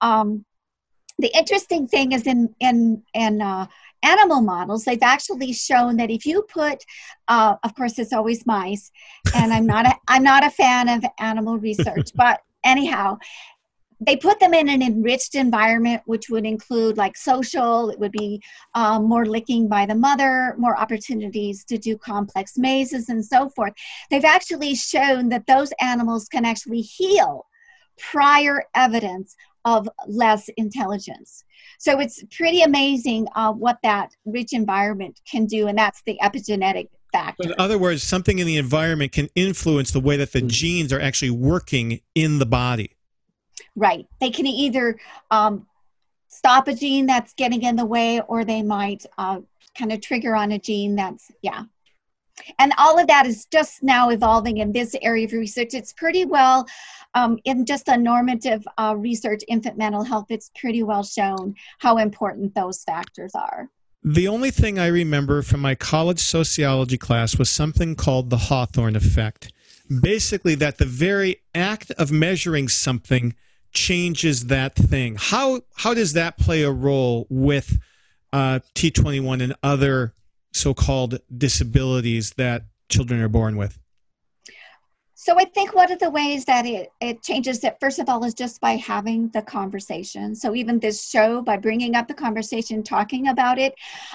[0.00, 0.44] Um,
[1.18, 3.66] the interesting thing is in in in uh,
[4.02, 6.84] animal models, they've actually shown that if you put,
[7.26, 8.90] uh, of course, it's always mice,
[9.34, 13.18] and I'm not a I'm not a fan of animal research, but anyhow,
[14.00, 18.40] they put them in an enriched environment, which would include like social, it would be
[18.74, 23.72] um, more licking by the mother, more opportunities to do complex mazes, and so forth.
[24.10, 27.46] They've actually shown that those animals can actually heal
[27.98, 29.34] prior evidence
[29.64, 31.44] of less intelligence.
[31.78, 36.88] So it's pretty amazing uh, what that rich environment can do, and that's the epigenetic
[37.12, 37.48] factor.
[37.48, 40.48] In other words, something in the environment can influence the way that the mm-hmm.
[40.48, 42.92] genes are actually working in the body.
[43.78, 44.06] Right.
[44.20, 44.98] They can either
[45.30, 45.66] um,
[46.26, 49.40] stop a gene that's getting in the way, or they might uh,
[49.76, 51.62] kind of trigger on a gene that's, yeah.
[52.58, 55.74] And all of that is just now evolving in this area of research.
[55.74, 56.66] It's pretty well,
[57.14, 61.98] um, in just a normative uh, research, infant mental health, it's pretty well shown how
[61.98, 63.68] important those factors are.
[64.04, 68.96] The only thing I remember from my college sociology class was something called the Hawthorne
[68.96, 69.52] effect.
[70.02, 73.34] Basically, that the very act of measuring something
[73.72, 75.16] changes that thing.
[75.18, 77.78] How how does that play a role with
[78.32, 80.14] uh, T21 and other
[80.52, 83.78] so-called disabilities that children are born with?
[85.28, 88.24] So I think one of the ways that it, it changes it, first of all,
[88.24, 90.34] is just by having the conversation.
[90.34, 93.74] So even this show, by bringing up the conversation, talking about it,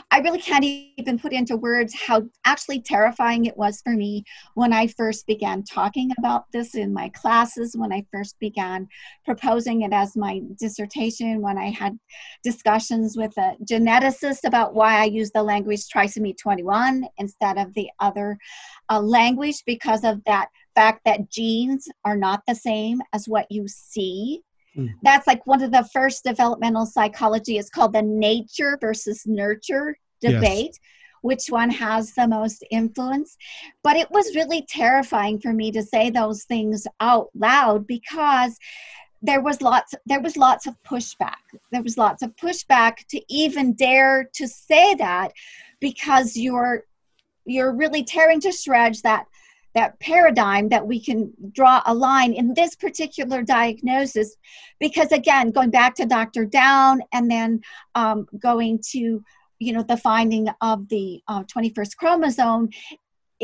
[0.10, 4.24] I really can't even put into words how actually terrifying it was for me
[4.56, 8.88] when I first began talking about this in my classes, when I first began
[9.24, 11.96] proposing it as my dissertation, when I had
[12.44, 17.92] discussions with a geneticist about why I use the language trisomy 21 instead of the
[18.00, 18.40] other
[18.90, 23.68] uh, language because of that fact that genes are not the same as what you
[23.68, 24.42] see.
[24.78, 24.94] Mm.
[25.04, 27.58] That's like one of the first developmental psychology.
[27.58, 30.72] It's called the nature versus nurture debate.
[30.72, 30.80] Yes.
[31.22, 33.38] Which one has the most influence?
[33.82, 38.58] But it was really terrifying for me to say those things out loud because
[39.24, 41.38] there was lots there was lots of pushback
[41.72, 45.32] there was lots of pushback to even dare to say that
[45.80, 46.84] because you're
[47.46, 49.26] you're really tearing to shreds that
[49.76, 54.36] that paradigm that we can draw a line in this particular diagnosis.
[54.80, 57.62] Because again going back to dr down and then
[57.96, 59.24] um, going to
[59.60, 62.70] you know the finding of the uh, 21st chromosome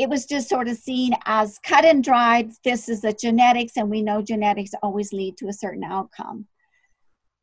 [0.00, 2.52] it was just sort of seen as cut and dried.
[2.64, 6.46] This is the genetics and we know genetics always lead to a certain outcome.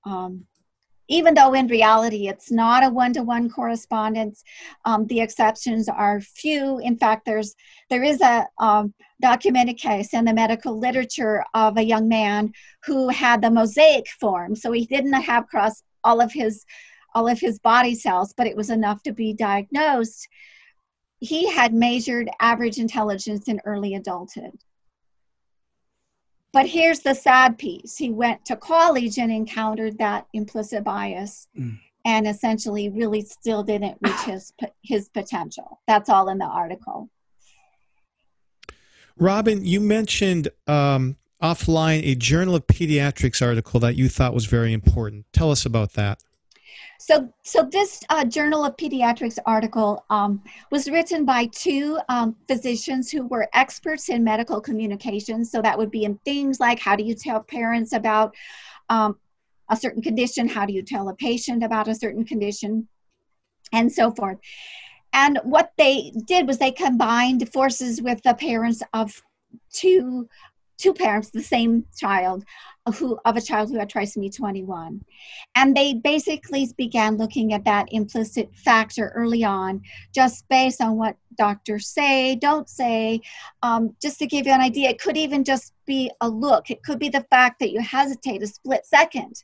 [0.06, 0.48] Um,
[1.08, 4.44] even though in reality it's not a one-to-one correspondence
[4.86, 6.80] um, the exceptions are few.
[6.80, 7.56] In fact there's
[7.90, 12.52] there is a um, documented case in the medical literature of a young man
[12.86, 16.66] who had the mosaic form so he didn't have across all of his
[17.16, 20.28] all of his body cells but it was enough to be diagnosed.
[21.20, 24.60] He had measured average intelligence in early adulthood
[26.54, 31.48] but here's the sad piece he went to college and encountered that implicit bias.
[31.58, 31.80] Mm.
[32.06, 35.82] and essentially really still didn't reach his his potential.
[35.88, 37.10] That's all in the article.
[39.18, 44.74] Robin, you mentioned um, offline a Journal of Pediatrics article that you thought was very
[44.74, 45.26] important.
[45.34, 46.24] Tell us about that.
[47.00, 53.12] So, so this uh, Journal of Pediatrics article um, was written by two um, physicians
[53.12, 55.52] who were experts in medical communications.
[55.52, 58.36] So that would be in things like how do you tell parents about
[58.90, 59.18] um,
[59.70, 62.88] a certain condition, how do you tell a patient about a certain condition,
[63.74, 64.38] and so forth.
[65.14, 69.22] And what they did was they combined forces with the parents of
[69.72, 70.28] two
[70.78, 72.46] two parents, the same child,
[72.94, 75.04] who of a child who had trisomy 21
[75.56, 79.82] and they basically began looking at that implicit factor early on
[80.14, 83.20] just based on what doctors say don't say
[83.62, 86.70] um, just to give you an idea it could even just be a look.
[86.70, 89.42] It could be the fact that you hesitate a split second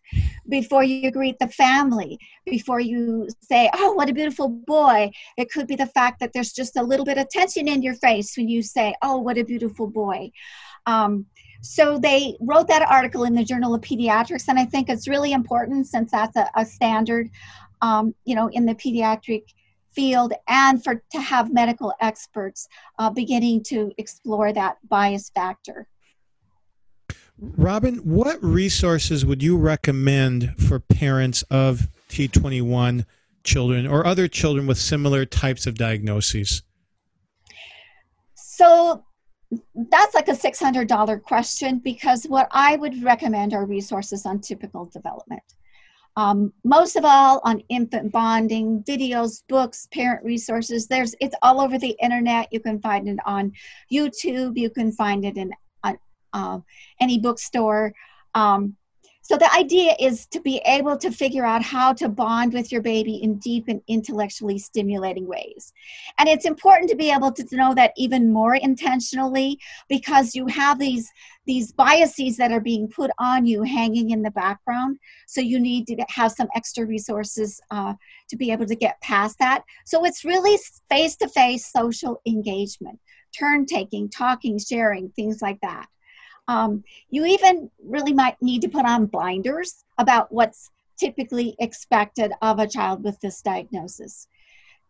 [0.49, 5.09] before you greet the family before you say oh what a beautiful boy.
[5.37, 7.95] It could be the fact that there's just a little bit of tension in your
[7.95, 10.31] face when you say oh what a beautiful boy
[10.85, 11.25] um,
[11.61, 15.31] so they wrote that article in the Journal of Pediatrics, and I think it's really
[15.31, 17.29] important since that's a, a standard,
[17.81, 19.43] um, you know, in the pediatric
[19.93, 22.67] field, and for to have medical experts
[22.99, 25.87] uh, beginning to explore that bias factor.
[27.39, 33.05] Robin, what resources would you recommend for parents of T21
[33.43, 36.61] children or other children with similar types of diagnoses?
[38.35, 39.03] So
[39.75, 45.43] that's like a $600 question because what I would recommend are resources on typical development.
[46.15, 50.87] Um, most of all on infant bonding, videos, books, parent resources.
[50.87, 52.49] There's it's all over the internet.
[52.51, 53.51] You can find it on
[53.91, 54.57] YouTube.
[54.57, 55.51] You can find it in
[55.83, 55.93] uh,
[56.33, 56.59] uh,
[56.99, 57.93] any bookstore.
[58.35, 58.75] Um,
[59.23, 62.81] so the idea is to be able to figure out how to bond with your
[62.81, 65.71] baby in deep and intellectually stimulating ways.
[66.19, 70.77] And it's important to be able to know that even more intentionally because you have
[70.77, 71.09] these
[71.45, 74.97] these biases that are being put on you hanging in the background.
[75.27, 77.95] So you need to have some extra resources uh,
[78.29, 79.63] to be able to get past that.
[79.85, 80.57] So it's really
[80.89, 82.99] face to face social engagement,
[83.37, 85.87] turn taking, talking, sharing, things like that.
[86.47, 92.59] Um, you even really might need to put on blinders about what's typically expected of
[92.59, 94.27] a child with this diagnosis.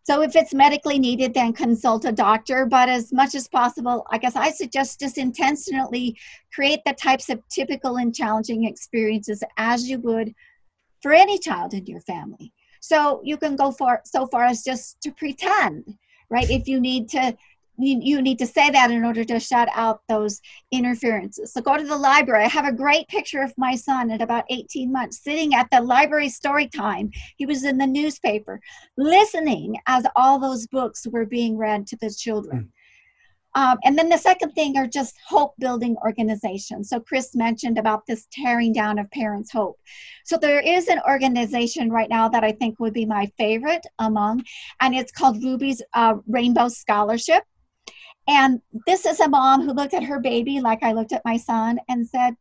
[0.05, 2.65] So if it's medically needed, then consult a doctor.
[2.65, 6.17] But as much as possible, I guess I suggest just intentionally
[6.53, 10.33] create the types of typical and challenging experiences as you would
[11.01, 12.51] for any child in your family.
[12.81, 15.97] So you can go for so far as just to pretend,
[16.29, 16.49] right?
[16.49, 17.37] If you need to
[17.77, 20.39] you, you need to say that in order to shut out those
[20.71, 21.53] interferences.
[21.53, 22.45] So go to the library.
[22.45, 25.81] I have a great picture of my son at about 18 months sitting at the
[25.81, 27.11] library story time.
[27.37, 28.59] He was in the newspaper
[28.97, 32.63] listening as all those books were being read to the children.
[32.63, 32.69] Mm.
[33.55, 36.89] Um, and then the second thing are just hope building organizations.
[36.89, 39.79] So Chris mentioned about this tearing down of parents' hope.
[40.25, 44.43] So there is an organization right now that I think would be my favorite among,
[44.81, 47.43] and it's called Ruby's uh, Rainbow Scholarship.
[48.27, 51.37] And this is a mom who looked at her baby like I looked at my
[51.37, 52.35] son and said,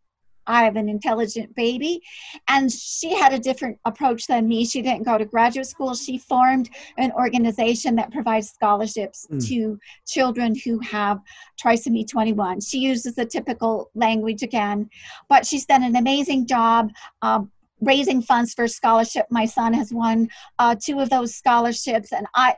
[0.47, 2.03] I have an intelligent baby.
[2.49, 4.65] And she had a different approach than me.
[4.65, 5.95] She didn't go to graduate school.
[5.95, 6.69] She formed
[6.99, 9.47] an organization that provides scholarships mm.
[9.49, 11.21] to children who have
[11.63, 12.61] trisomy 21.
[12.61, 14.91] She uses the typical language again,
[15.29, 16.91] but she's done an amazing job.
[17.23, 20.29] Um, raising funds for scholarship my son has won
[20.61, 22.55] uh, two of those scholarships and i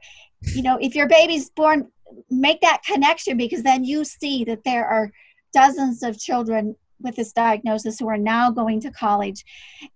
[0.55, 1.91] you know if your baby's born
[2.31, 5.11] make that connection because then you see that there are
[5.53, 9.45] dozens of children with this diagnosis who are now going to college.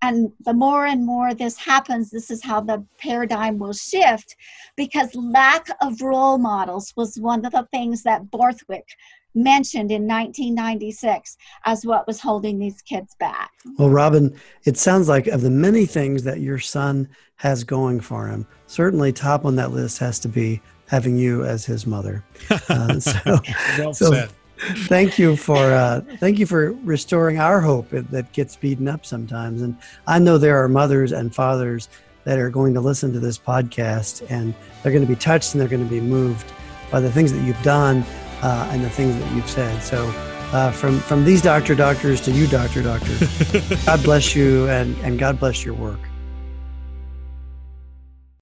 [0.03, 4.37] And the more and more this happens, this is how the paradigm will shift
[4.77, 8.87] because lack of role models was one of the things that Borthwick
[9.35, 13.51] mentioned in 1996 as what was holding these kids back.
[13.79, 14.35] Well, Robin,
[14.65, 19.13] it sounds like of the many things that your son has going for him, certainly
[19.13, 22.25] top on that list has to be having you as his mother.
[22.71, 23.39] Uh, so,
[23.79, 24.29] well so
[24.59, 29.63] thank you for uh, thank you for restoring our hope that gets beaten up sometimes.
[29.63, 29.77] And
[30.07, 31.89] I know there are mothers and fathers
[32.25, 35.61] that are going to listen to this podcast and they're going to be touched and
[35.61, 36.53] they're going to be moved
[36.91, 38.03] by the things that you've done
[38.43, 39.83] uh, and the things that you've said.
[39.83, 40.13] So.
[40.51, 43.13] Uh, from from these doctor doctors to you doctor doctor,
[43.85, 46.08] God bless you and, and God bless your work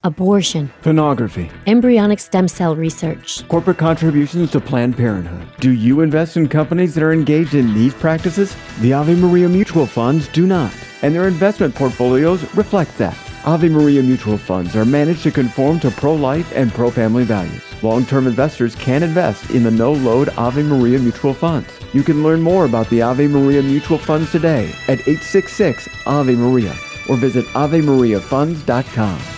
[0.07, 5.47] abortion, pornography, embryonic stem cell research, corporate contributions to Planned Parenthood.
[5.59, 8.57] Do you invest in companies that are engaged in these practices?
[8.81, 13.19] The Ave Maria mutual funds do not, and their investment portfolios reflect that.
[13.45, 17.63] Ave Maria mutual funds are managed to conform to pro life and pro family values.
[17.83, 21.69] Long term investors can invest in the no load Ave Maria mutual funds.
[21.93, 26.77] You can learn more about the Ave Maria mutual funds today at 866 Ave Maria
[27.09, 29.36] or visit AveMariaFunds.com.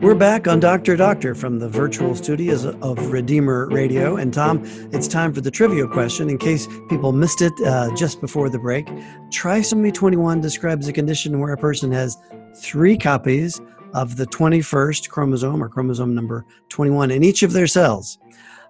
[0.00, 0.96] We're back on Dr.
[0.96, 4.16] Doctor from the virtual studios of Redeemer Radio.
[4.16, 6.30] And Tom, it's time for the trivia question.
[6.30, 8.86] In case people missed it uh, just before the break,
[9.30, 12.16] trisomy 21 describes a condition where a person has
[12.54, 13.60] three copies
[13.92, 18.18] of the 21st chromosome or chromosome number 21 in each of their cells.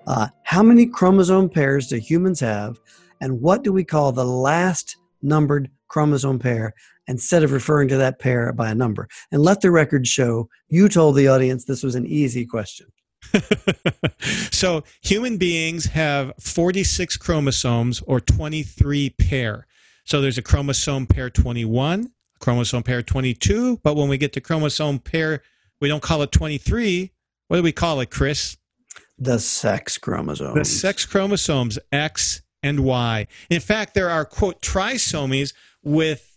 [0.07, 2.81] Uh, how many chromosome pairs do humans have?
[3.21, 6.75] And what do we call the last numbered chromosome pair
[7.07, 9.09] instead of referring to that pair by a number.
[9.33, 12.87] And let the record show you told the audience this was an easy question.
[14.51, 19.67] so human beings have 46 chromosomes or 23 pair.
[20.05, 25.01] So there's a chromosome pair 21, chromosome pair 22, but when we get to chromosome
[25.01, 25.43] pair,
[25.81, 27.13] we don't call it 23.
[27.49, 28.57] What do we call it, Chris?
[29.19, 30.55] The sex chromosomes.
[30.55, 33.27] The sex chromosomes, X and Y.
[33.51, 35.53] In fact, there are, quote, trisomies
[35.83, 36.37] with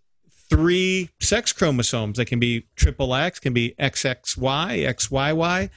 [0.50, 2.18] three sex chromosomes.
[2.18, 5.70] They can be triple X, can be XXY, XYY,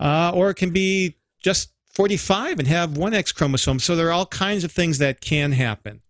[0.00, 3.80] uh, or it can be just 45 and have one X chromosome.
[3.80, 6.00] So there are all kinds of things that can happen.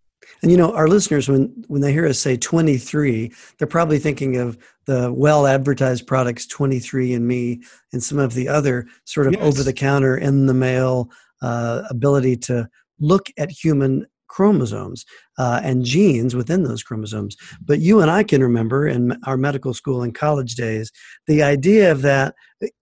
[0.43, 4.37] And you know, our listeners, when when they hear us say 23, they're probably thinking
[4.37, 9.43] of the well advertised products 23andMe and some of the other sort of yes.
[9.43, 11.11] over the counter in the mail
[11.43, 15.05] uh, ability to look at human chromosomes
[15.39, 17.37] uh, and genes within those chromosomes.
[17.61, 20.91] But you and I can remember in our medical school and college days,
[21.27, 22.35] the idea of that,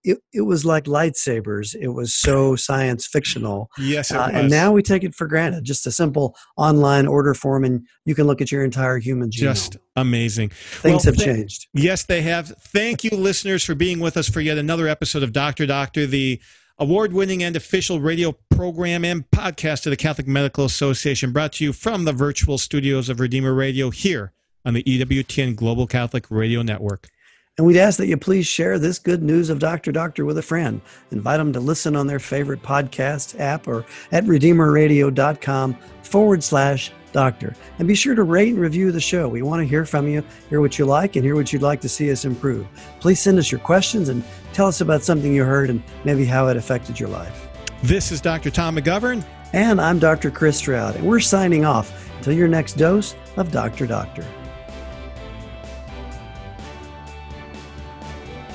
[0.03, 1.75] it, it was like lightsabers.
[1.75, 3.69] It was so science fictional.
[3.77, 5.63] Yes, uh, and now we take it for granted.
[5.63, 9.39] Just a simple online order form, and you can look at your entire human genome.
[9.39, 10.49] Just amazing.
[10.49, 11.67] Things well, have th- changed.
[11.73, 12.47] Yes, they have.
[12.59, 16.39] Thank you, listeners, for being with us for yet another episode of Doctor Doctor, the
[16.81, 21.63] award winning and official radio program and podcast of the Catholic Medical Association, brought to
[21.63, 24.33] you from the virtual studios of Redeemer Radio here
[24.65, 27.07] on the EWTN Global Catholic Radio Network.
[27.57, 29.91] And we'd ask that you please share this good news of Dr.
[29.91, 30.81] Doctor with a friend.
[31.11, 37.53] Invite them to listen on their favorite podcast app or at redeemerradio.com forward slash doctor.
[37.77, 39.27] And be sure to rate and review the show.
[39.27, 41.81] We want to hear from you, hear what you like, and hear what you'd like
[41.81, 42.65] to see us improve.
[43.01, 44.23] Please send us your questions and
[44.53, 47.47] tell us about something you heard and maybe how it affected your life.
[47.83, 48.49] This is Dr.
[48.49, 49.25] Tom McGovern.
[49.53, 50.31] And I'm Dr.
[50.31, 50.95] Chris Stroud.
[50.95, 53.85] And we're signing off until your next dose of Dr.
[53.85, 54.25] Doctor.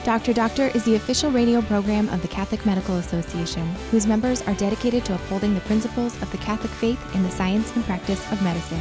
[0.06, 0.32] Dr.
[0.32, 5.04] Doctor is the official radio program of the Catholic Medical Association, whose members are dedicated
[5.04, 8.80] to upholding the principles of the Catholic faith in the science and practice of medicine.